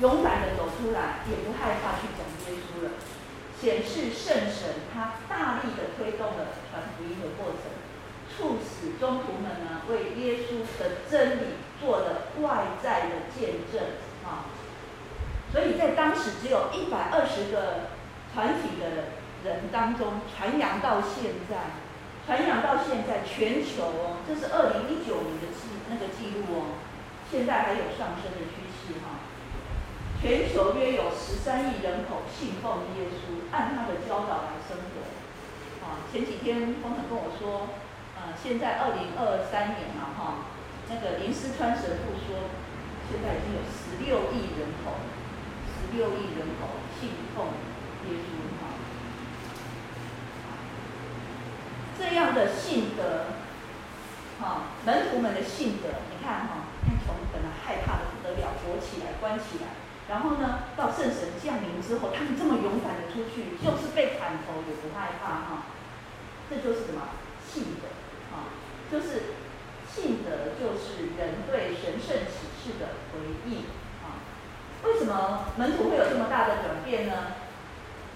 [0.00, 3.00] 勇敢的走出来，也不害怕去讲耶稣了，
[3.58, 7.72] 显示圣神他大力的推动了传福音的过程，
[8.28, 13.80] 促使宗徒们呢为耶稣的真理做了外在的见证
[14.28, 14.44] 啊。
[15.52, 17.90] 所以在当时只有一百二十个
[18.32, 19.10] 团体的
[19.42, 21.74] 人当中传扬到现在，
[22.24, 26.76] 传扬到现在全球哦，这是二零一九年的记那个记录哦，
[27.32, 29.24] 现在还有上升的趋势哈。
[30.20, 35.00] 全球约有十三亿人口信奉耶稣，按他的教导来生活。
[35.80, 37.72] 啊，前几天丰城跟我说，
[38.20, 40.44] 呃，现在二零二三年了哈，
[40.92, 42.52] 那个林思川神父说，
[43.08, 45.00] 现在已经有十六亿人口。
[45.72, 47.46] 十六亿人口信奉
[48.06, 48.28] 耶稣
[48.60, 48.76] 哈，
[51.98, 53.24] 这样的信德，
[54.40, 56.72] 哈，门徒们的信德，你看哈，
[57.04, 59.76] 从本来害怕的不得了，躲起来、关起来，
[60.08, 65.68] 然后呢，到圣神降临之后，他们这么勇敢的出去，就是被砍头也不害怕哈，
[66.48, 67.02] 这就是什么？
[67.46, 67.90] 信德，
[68.32, 68.48] 啊，
[68.90, 69.36] 就是
[69.86, 73.64] 信德，就是人对神圣启示的回应。
[74.82, 77.12] 为什么门徒会有这么大的转变呢？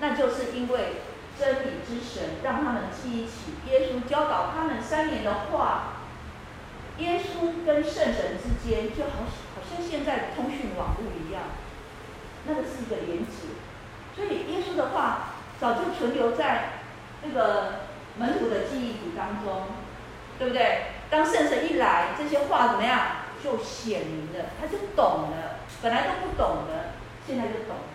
[0.01, 1.03] 那就是因为
[1.39, 5.91] 真理之神让他们记忆起耶稣教导他们三年的话。
[6.99, 11.43] 耶稣跟圣神之间就好好像现在通讯网络一样，
[12.47, 13.55] 那个是一个连接。
[14.15, 16.71] 所以耶稣的话早就存留在
[17.23, 17.81] 那个
[18.17, 19.63] 门徒的记忆组当中，
[20.39, 20.87] 对不对？
[21.11, 23.01] 当圣神一来，这些话怎么样？
[23.43, 25.61] 就显明了，他就懂了。
[25.83, 26.95] 本来都不懂的，
[27.27, 27.93] 现在就懂了。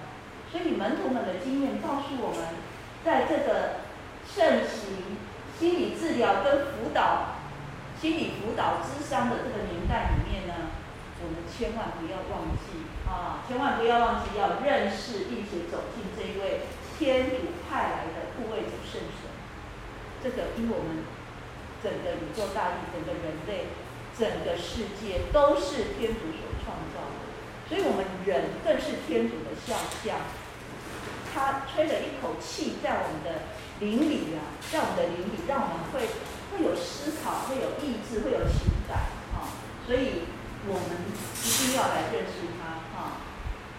[0.51, 2.49] 所以门徒们的经验告诉我们，
[3.03, 3.77] 在这个
[4.27, 5.17] 盛行
[5.57, 7.38] 心理治疗跟辅导、
[8.01, 10.71] 心理辅导咨商的这个年代里面呢，
[11.19, 16.61] 我们千万不要忘记啊，千万不要忘记要认识并且走进这一位
[16.97, 19.27] 天主派来的护卫者圣神。
[20.23, 21.03] 这个因为我们
[21.83, 23.67] 整个宇宙大地、整个人类、
[24.17, 27.27] 整个世界都是天主所创造的。
[27.67, 30.23] 所以我们人更是天主的肖像，
[31.35, 33.43] 他吹了一口气在我们的
[33.79, 36.07] 灵里啊，在我们的灵里，让我们会
[36.59, 39.55] 会有思考，会有意志，会有情感啊。
[39.87, 40.27] 所以
[40.67, 43.23] 我们一定要来认识他啊。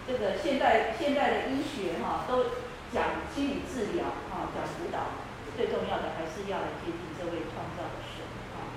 [0.07, 2.57] 这个现代现代的医学哈、都
[2.91, 5.21] 讲心理治疗啊，讲辅导，
[5.55, 8.25] 最重要的还是要来接近这位创造的神
[8.57, 8.73] 啊。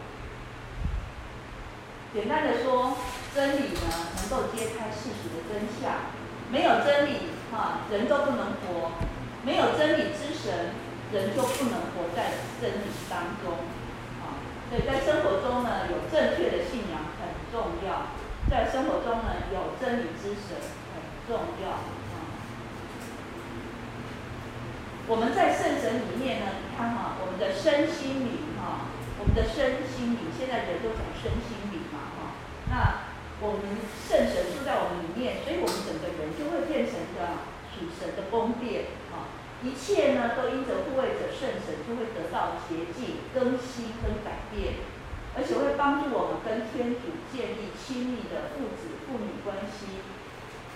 [2.12, 2.96] 简单的说。
[3.34, 6.14] 真理呢，能够揭开事实的真相。
[6.52, 8.92] 没有真理，哈，人都不能活。
[9.44, 10.70] 没有真理之神，
[11.12, 12.30] 人就不能活在
[12.62, 13.58] 真理当中。
[14.70, 18.14] 对，在生活中呢，有正确的信仰很重要。
[18.50, 20.56] 在生活中呢，有真理之神
[20.92, 21.80] 很重要。
[25.06, 28.88] 我们在圣神里面呢，你看哈，我们的身心灵，哈，
[29.20, 32.34] 我们的身心灵，现在人都讲身心灵嘛，哈，
[32.70, 33.14] 那。
[33.40, 33.60] 我们
[34.08, 37.42] 圣神住在我们里面，所以我们整个人就会变成一个
[37.74, 38.86] 属神的宫殿！
[39.64, 44.84] 一切呢都因着护卫者圣神，就会得到洁净、更新跟改变，
[45.34, 50.04] 而且会帮助我们跟天主建立亲密的父子、父女关系。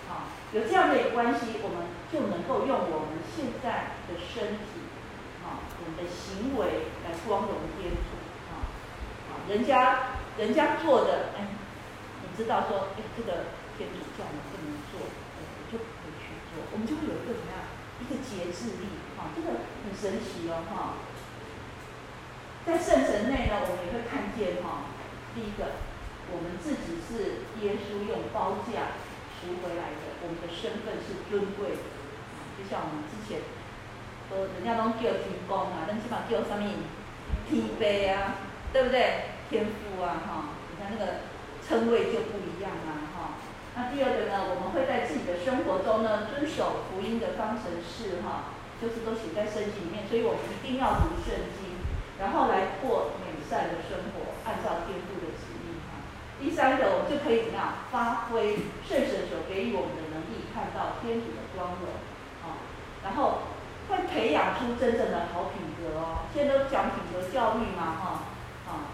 [0.09, 4.89] 啊，有这样的一个关系，我们就能够用我们现在的身体，
[5.45, 8.16] 啊，我们的行为来光荣天主。
[8.49, 8.72] 啊，
[9.28, 11.45] 啊，人家人家做的，哎。
[12.39, 17.59] 你知道说，哎，这个天主教我们不能做，我们就不会去做，我们就会有一个怎么样
[18.01, 21.03] 一个节制力，哈，这个很神奇哦，哈。
[22.67, 24.93] 在圣神内呢，我们也会看见哈，
[25.35, 25.81] 第一个，
[26.31, 28.93] 我们自己是耶稣用包价
[29.41, 31.83] 赎回来的，我们的身份是尊贵的，
[32.61, 33.41] 就像我们之前，
[34.29, 36.61] 呃，人家都叫天公啊，但起码叫什么
[37.49, 37.81] 天父
[38.13, 38.37] 啊，
[38.73, 39.33] 对不对？
[39.49, 41.25] 天父啊，哈，你看那个
[41.67, 43.08] 称谓就不一样啊，
[43.79, 48.51] 那第二个呢，我们会在自己的生活中呢，遵守福音的方程式，哈，
[48.83, 51.79] 就是都写在圣经里面，所以我们一定要读圣经，
[52.18, 56.03] 然后来过美善的生活，按照天父的旨意，哈。
[56.43, 61.87] 第三个，我们就可以怎么样发挥圣神所给予我们的能力，看到天主的光荣，
[62.43, 62.59] 啊，
[63.07, 63.47] 然后
[63.87, 66.26] 会培养出真正的好品格哦。
[66.35, 68.26] 现在都讲品格教育嘛，哈，
[68.66, 68.91] 啊，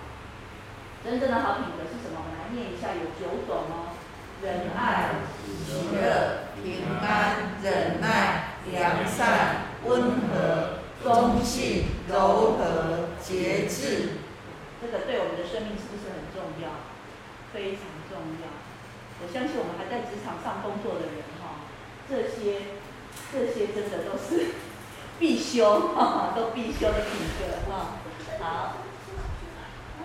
[1.01, 2.21] 真正的好品格是什么？
[2.21, 3.97] 我们来念一下，有九种哦。
[4.45, 5.09] 仁爱、
[5.41, 14.21] 喜乐、平安、忍耐、良善、温和、忠信、柔和、节制。
[14.83, 16.69] 这个对我们的生命是不是很重要？
[17.55, 18.53] 非常重要。
[19.23, 21.65] 我相信我们还在职场上工作的人哈，
[22.07, 22.77] 这些
[23.33, 24.53] 这些真的都是
[25.19, 27.97] 必修哈，都必修的品格哈。
[28.43, 28.77] 好，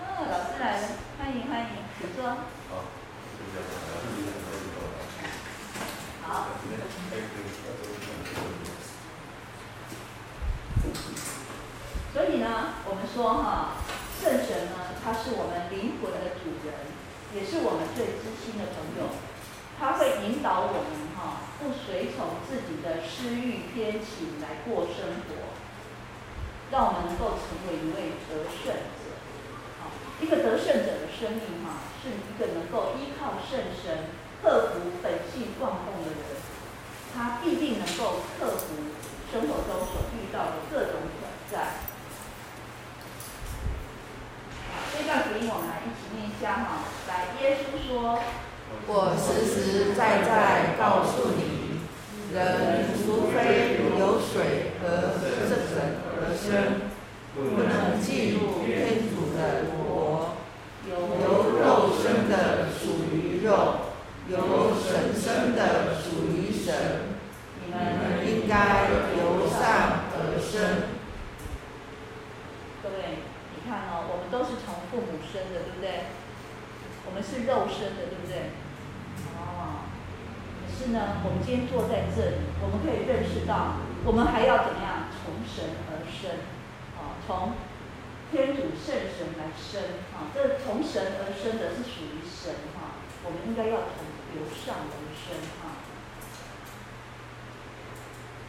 [0.30, 0.88] 老师来了，
[1.18, 1.66] 欢迎欢迎，
[2.00, 2.36] 请坐。
[6.22, 6.46] 好，
[12.12, 13.76] 所以呢，我们说哈，
[14.20, 16.74] 圣神呢，他是我们灵魂的主人，
[17.34, 19.10] 也是我们最知心的朋友。
[19.78, 25.56] 他会引导我们哈，不随从自己的私欲偏情来过生活，
[26.70, 28.99] 让我们能够成为一位得胜。
[30.20, 34.20] 一个得胜者的生命哈，是一个能够依靠圣神。
[34.42, 36.16] 克服本性妄动的人，
[37.14, 38.72] 他必定能够克服
[39.30, 41.74] 生活中所遇到的各种挑战。
[44.96, 46.88] 这段福音我们来一起念一下哈。
[47.06, 48.18] 来，耶稣说
[48.88, 51.84] ：“我实实在在告诉你，
[52.32, 56.88] 人除非有水和圣神而生，
[57.40, 60.36] 不能进入天主的国。
[60.88, 60.92] 由
[61.58, 63.88] 肉生的属于肉。”
[64.30, 64.38] 由
[64.78, 66.72] 神生的属于神，
[67.66, 68.86] 你们应该
[69.18, 70.94] 由上而生。
[72.80, 76.14] 各位，你看哦，我们都是从父母生的，对不对？
[77.06, 78.54] 我们是肉生的，对不对？
[79.34, 79.90] 哦。
[80.62, 85.10] 可是呢，我们今天坐在这里，我们可以认识到，我们还要怎么样？
[85.10, 86.38] 从神而生，
[87.00, 87.56] 啊，从
[88.30, 94.04] 天主圣神来生，啊，这从神而生的是属于神，哈，我们应该要从。
[94.30, 95.82] 由上而生啊，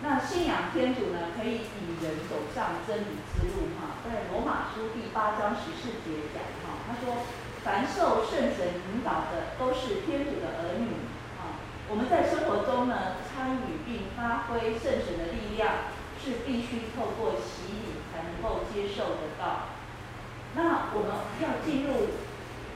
[0.03, 3.97] 那信仰天主呢，可以引人走上真理之路哈。
[4.05, 7.25] 在罗马书第八章十四节讲哈，他说
[7.65, 11.01] ：“凡受圣神引导的，都是天主的儿女
[11.41, 11.57] 啊。”
[11.89, 15.89] 我们在生活中呢，参与并发挥圣神的力量，
[16.23, 17.41] 是必须透过
[18.41, 19.69] 能够接受得到。
[20.55, 22.09] 那我们要进入。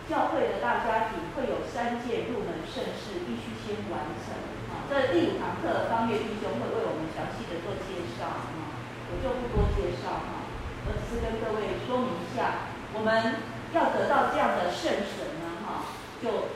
[0.05, 4.37] 教会的大家庭会有三件入门圣事，必须先完成。
[4.69, 8.29] 啊，这第五堂课，方月弟兄会为我们详细的做介绍。
[8.29, 8.77] 啊，
[9.09, 10.45] 我就不多介绍哈，
[10.85, 13.41] 我只是跟各位说明一下，我们
[13.73, 15.89] 要得到这样的圣神呢，哈，
[16.21, 16.53] 就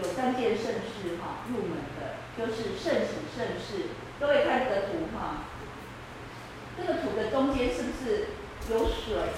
[0.00, 3.92] 有三件圣事哈，入门的，就是圣洗圣事。
[4.16, 5.52] 各位看这个图哈，
[6.76, 8.34] 这个土的中间是不是
[8.70, 9.32] 有水？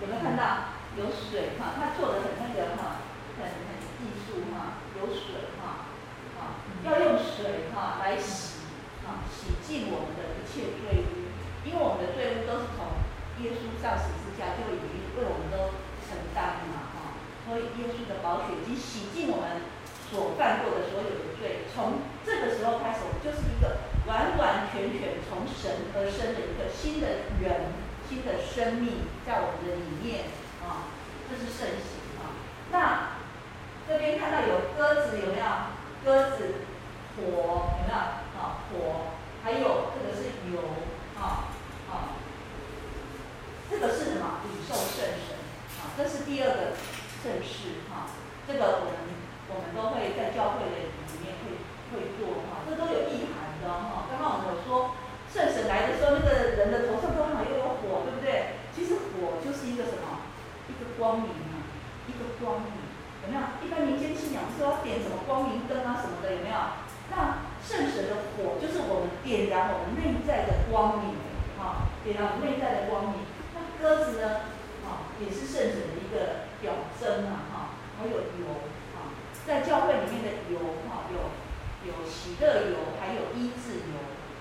[0.00, 0.74] 有没有看到？
[0.94, 3.02] 有水哈，他做的很那个哈，
[3.34, 5.90] 很很艺术哈，有水哈，
[6.38, 8.62] 啊，要用水哈来洗，
[9.02, 11.26] 啊，洗净我们的一切罪污，
[11.66, 12.94] 因为我们的罪污都是从
[13.42, 15.74] 耶稣上十字架就已经为我们都
[16.06, 19.66] 承担嘛哈，所以耶稣的宝血已经洗净我们
[20.06, 27.06] 所犯过的所有的罪，从这个时候开始，我们就是一个完完全全从神而生的一个新的
[27.40, 27.72] 人，
[28.08, 30.24] 新的生命在我们的里面。
[30.64, 30.88] 啊，
[31.28, 32.32] 这是圣洗啊。
[32.72, 33.20] 那
[33.86, 35.44] 这边看到有鸽子，有没有？
[36.04, 36.64] 鸽子，
[37.16, 37.94] 火，有没有？
[37.94, 40.60] 啊，火，还有这个是油，
[41.20, 41.52] 啊
[41.88, 42.16] 啊，
[43.70, 44.40] 这个是什么？
[44.48, 45.36] 领受圣神
[45.80, 46.72] 啊，这是第二个
[47.22, 48.08] 圣事哈。
[48.48, 49.04] 这个我们
[49.48, 51.60] 我们都会在教会的里面会
[51.92, 54.06] 会做哈，这都有意涵的哈。
[54.12, 54.94] 刚刚我们有说
[55.32, 58.60] 圣神来的时候，那个人的头上刚好又有火，对不对？
[58.76, 60.22] 其实火就是一个什么？
[60.68, 61.64] 一个光明啊，
[62.06, 62.72] 一个光明，
[63.24, 63.42] 有没有？
[63.60, 66.56] 一般民间信仰说要点什么光明灯啊什么的，有没有？
[67.12, 71.20] 那圣神的火就是我们点燃我们内在的光明，
[71.60, 73.28] 啊，点燃我们内在的光明。
[73.52, 74.48] 那鸽子呢，
[74.88, 77.54] 啊，也是圣神的一个表征啊，哈，
[78.00, 78.64] 还有油，
[78.96, 79.12] 啊，
[79.46, 80.58] 在教会里面的油，
[80.88, 81.28] 哈，有
[81.86, 83.96] 有喜乐油，还有医治油，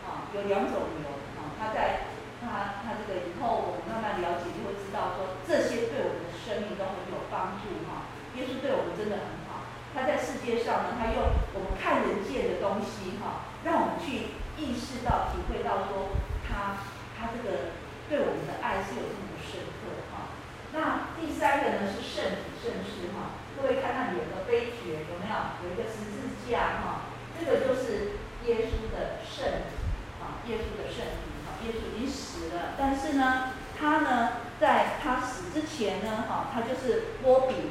[0.08, 1.06] 啊，有两种油，
[1.38, 2.10] 啊，它在
[2.42, 9.68] 它它这个以后我们慢慢了解，就会知道说这些对我们的生命都很有帮助，哈，耶稣对我们真的很好。
[9.94, 11.22] 他在世界上呢，他用
[11.54, 16.82] 我们看得见的东西，哈，让我们去意识到、体会到说他
[17.14, 17.78] 他这个
[18.10, 20.34] 对我们的爱是有这么深刻，哈。
[20.74, 23.38] 那第三个呢是圣体圣事，哈。
[23.54, 25.38] 各位看那里有个杯爵，有没有？
[25.62, 28.18] 有一个十字架，哈，这个就是
[28.50, 29.78] 耶稣的圣体，
[30.18, 37.70] 啊，耶稣的圣体，哈，耶稣已经死了，但是呢，他呢，在他死之前呢，哈，他就是擘饼。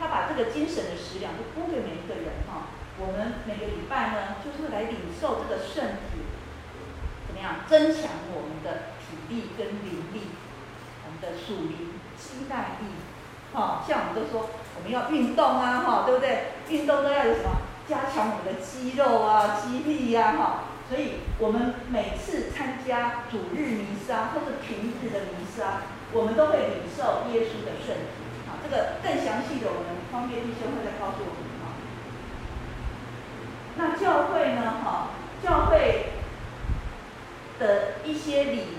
[0.00, 6.24] 他把这个精神的食粮都供给每一个人哈，我们每个礼拜呢，就是来领受这个圣体，
[7.28, 10.32] 怎么样增强我们的体力跟灵力，
[11.04, 12.96] 我们的属灵肌耐力，
[13.52, 16.52] 哈，像我们都说我们要运动啊，哈，对不对？
[16.68, 17.60] 运动都要有什么？
[17.88, 20.64] 加强我们的肌肉啊、肌力呀，哈。
[20.88, 25.82] 所以我们每次参加主日弥撒或者平日的弥撒，
[26.12, 28.20] 我们都会领受耶稣的圣体。
[28.62, 31.74] 这个更详细的，我们方便弟兄会再告诉我们哈。
[33.76, 34.84] 那教会呢？
[34.84, 35.10] 哈，
[35.42, 36.12] 教会
[37.58, 38.76] 的一些礼仪，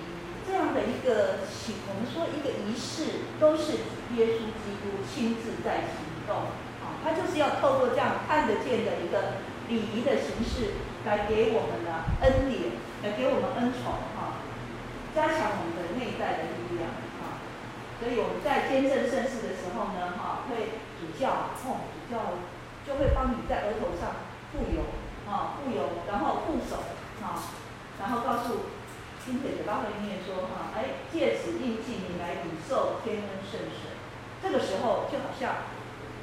[0.48, 3.72] 这样的一个行，我们说一个仪式，都是
[4.16, 10.74] 耶稣基督亲自在行啊，他就是要透过这样看得见的一个礼仪的形式，
[11.06, 11.90] 来给我们的
[12.22, 14.40] 恩典，来给我们恩宠，哈，
[15.16, 16.90] 加强我们的内在的力量
[17.24, 17.40] 啊。
[18.00, 22.38] 所以我们在见证圣事的时候呢，哈，会主教，哦，主教
[22.86, 24.82] 就会帮你在额头上傅油，
[25.30, 26.82] 啊，傅油，然后护手，
[27.22, 27.38] 啊，
[28.02, 28.74] 然后告诉，
[29.24, 33.94] 并且嘴巴会念说，哈，哎，借此印记你来领受天恩圣水。
[34.42, 35.70] 这个时候就好像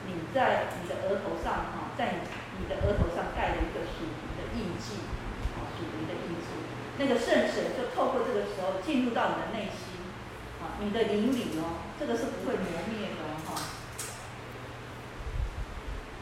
[0.08, 2.24] 你在你的额头上，哈，在
[2.56, 5.04] 你的额头上盖了一个属灵的印记，
[5.54, 6.48] 啊，属灵的印记，
[6.96, 10.00] 那个圣水就透过这个时候进入到你的内心。
[10.58, 13.62] 啊你的灵里哦，这个是不会磨灭的哈、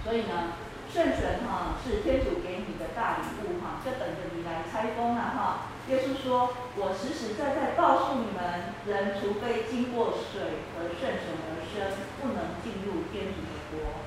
[0.05, 0.53] 所以呢，
[0.93, 5.73] 圣神哈是天主给你的大礼物哈，就等着你来拆封了哈。
[5.89, 14.03] 耶稣说：“我实实在在告诉你们，人除非经过水和圣神而生，不能进入天主的国。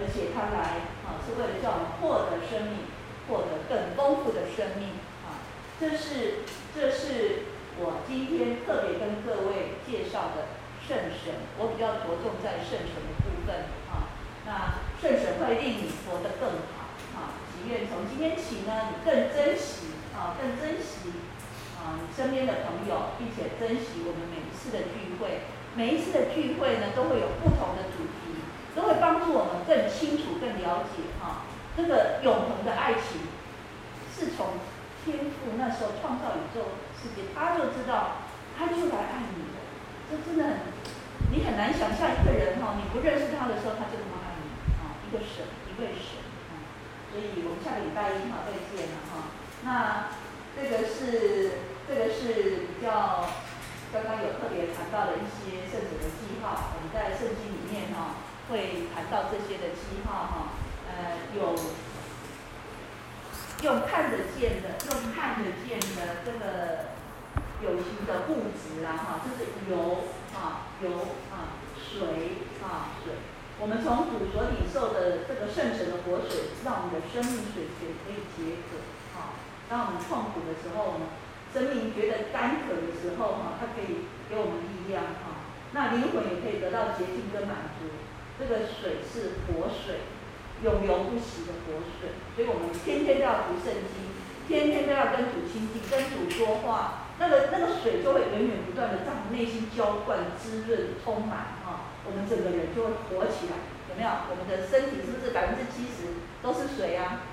[0.00, 2.88] 而且他来啊，是为了叫我们获得生命，
[3.28, 5.44] 获得更丰富的生命啊。
[5.78, 14.12] 这是，这是。”我今天特别跟各位介绍的圣神，我比较着重在圣神的部分啊。
[14.44, 17.32] 那圣神会令你活得更好啊。
[17.48, 19.91] 祈愿从今天起呢，你更珍惜
[20.22, 21.10] 啊，更珍惜
[21.82, 25.50] 啊你身边的朋友，并且珍惜我们每一次的聚会。
[25.74, 28.38] 每一次的聚会呢，都会有不同的主题，
[28.76, 31.42] 都会帮助我们更清楚、更了解哈。
[31.74, 33.26] 这个永恒的爱情
[34.14, 34.62] 是从
[35.02, 37.34] 天父那时候创造宇宙世界。
[37.34, 38.22] 他就知道，
[38.54, 39.58] 他就来爱你的，
[40.06, 40.70] 这真的很，
[41.34, 44.46] 你很难想象一个人哈，你不认识他的时候，他就那么爱你
[44.78, 46.62] 啊，一个神，一位神啊，
[47.10, 49.41] 所以我们下个礼拜一哈再见了哈。
[49.64, 50.08] 那
[50.56, 51.52] 这个是
[51.88, 53.28] 这个是比较
[53.92, 58.16] 刚刚有特别谈到的一些圣者的记号，我们在圣经里面哈
[58.50, 60.34] 会谈到这些的记号哈，
[60.88, 61.54] 呃有。
[63.62, 66.90] 用看得见的，用看得见的这个
[67.62, 70.02] 有形的物质啊，哈，就是油
[70.34, 70.90] 啊，油
[71.30, 73.14] 啊，水啊，水。
[73.60, 78.82] 我们从主所领受的这个圣神的活水，让我们的生命水泉可以解渴。
[79.72, 81.08] 当我们痛苦的时候，我们
[81.48, 85.48] 生命觉得干渴的时候，哈，它可以给我们力量哈。
[85.72, 87.88] 那灵魂也可以得到洁净跟满足。
[88.36, 90.04] 这个水是活水。
[90.62, 94.14] 永流不息的活水，所以我们天天都要读圣经，
[94.46, 97.10] 天天都要跟主亲近，跟主说话。
[97.18, 103.58] 那个那个水就会源源不断的在我们内心浇灌、滋润、充满啊，我们整个人就会活起来，
[103.90, 104.10] 有没有？
[104.30, 107.26] 我们的身体是不是百分之七十都是水啊？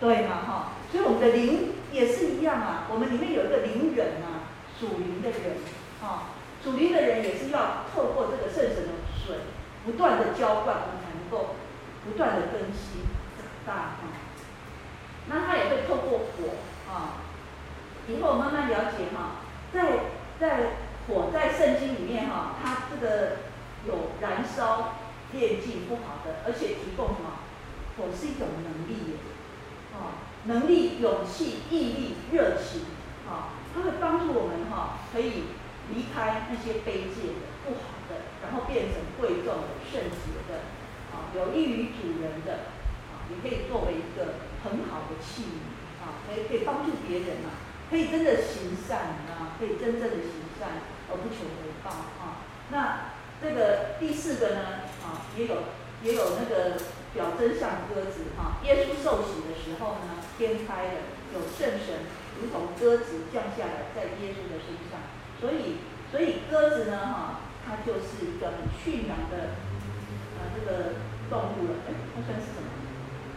[0.00, 0.42] 对吗？
[0.46, 2.86] 哈，所以我们的灵也是一样啊。
[2.90, 5.56] 我们里面有一个灵人啊，属灵的人
[6.02, 8.92] 啊，属灵的人也是要透过这个圣神的
[9.26, 9.36] 水，
[9.84, 11.56] 不断的浇灌，我们才能够。
[12.04, 13.00] 不断的更新
[13.38, 14.04] 长大哈，
[15.26, 17.16] 那他也会透过火啊，
[18.06, 19.40] 以后慢慢了解哈，
[19.72, 20.00] 在
[20.38, 20.76] 在
[21.08, 23.38] 火在圣经里面哈，它这个
[23.88, 24.96] 有燃烧
[25.32, 27.40] 炼净不好的，而且提供什么？
[27.96, 29.16] 火是一种能力耶，
[29.94, 32.82] 啊，能力、勇气、毅力、热情，
[33.28, 35.44] 啊，它会帮助我们哈，可以
[35.94, 40.66] 离开那些卑贱的、不好的，然后变成贵重的、圣洁的，
[41.14, 42.74] 啊，有益于主人的，
[43.08, 44.34] 啊，也可以作为一个
[44.64, 52.42] 很好的器皿，啊，可以可以帮助别人啊，可以真的行善啊，可以真正的行善而不求回报啊。
[52.70, 54.60] 那这个第四个呢，
[55.04, 55.54] 啊，也有
[56.02, 56.76] 也有那个。
[57.14, 60.98] 表征像鸽子哈，耶稣受洗的时候呢，天开了，
[61.32, 62.10] 有圣神
[62.42, 64.98] 如同鸽子降下来在耶稣的身上，
[65.38, 65.78] 所以
[66.10, 69.54] 所以鸽子呢哈，它就是一个很驯良的
[70.42, 70.98] 啊这个
[71.30, 72.66] 动物了，哎，它算是什么？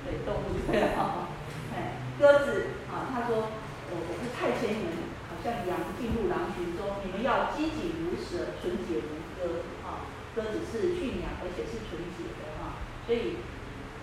[0.09, 1.29] 对，动物 对了，
[1.77, 13.37] 哎，鸽子啊，他说我我是派遣你们，好像羊进入狼群中，你们要机警如蛇，纯洁如鸽啊，鸽子是驯良而且是纯洁的哈，所以。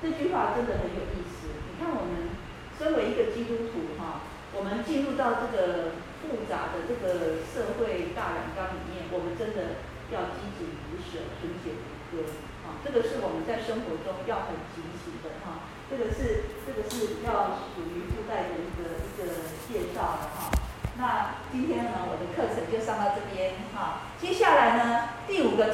[0.04, 1.48] 这句话真的很有意思。
[1.48, 2.36] 你看，我们
[2.76, 4.20] 身为一个基督徒哈，
[4.52, 9.80] 我们进入到这个复杂的这个社会大染缸里面，我们真的
[10.12, 12.28] 要机警如蛇，纯洁如歌
[12.68, 12.84] 啊。
[12.84, 15.64] 这个是我们在生活中要很警醒的哈。
[15.88, 19.24] 这个是这个是要属于附带的一个一个
[19.64, 20.52] 介绍的哈。
[21.00, 24.04] 那今天呢，我的课程就上到这边哈。
[24.20, 25.72] 接下来呢，第五个。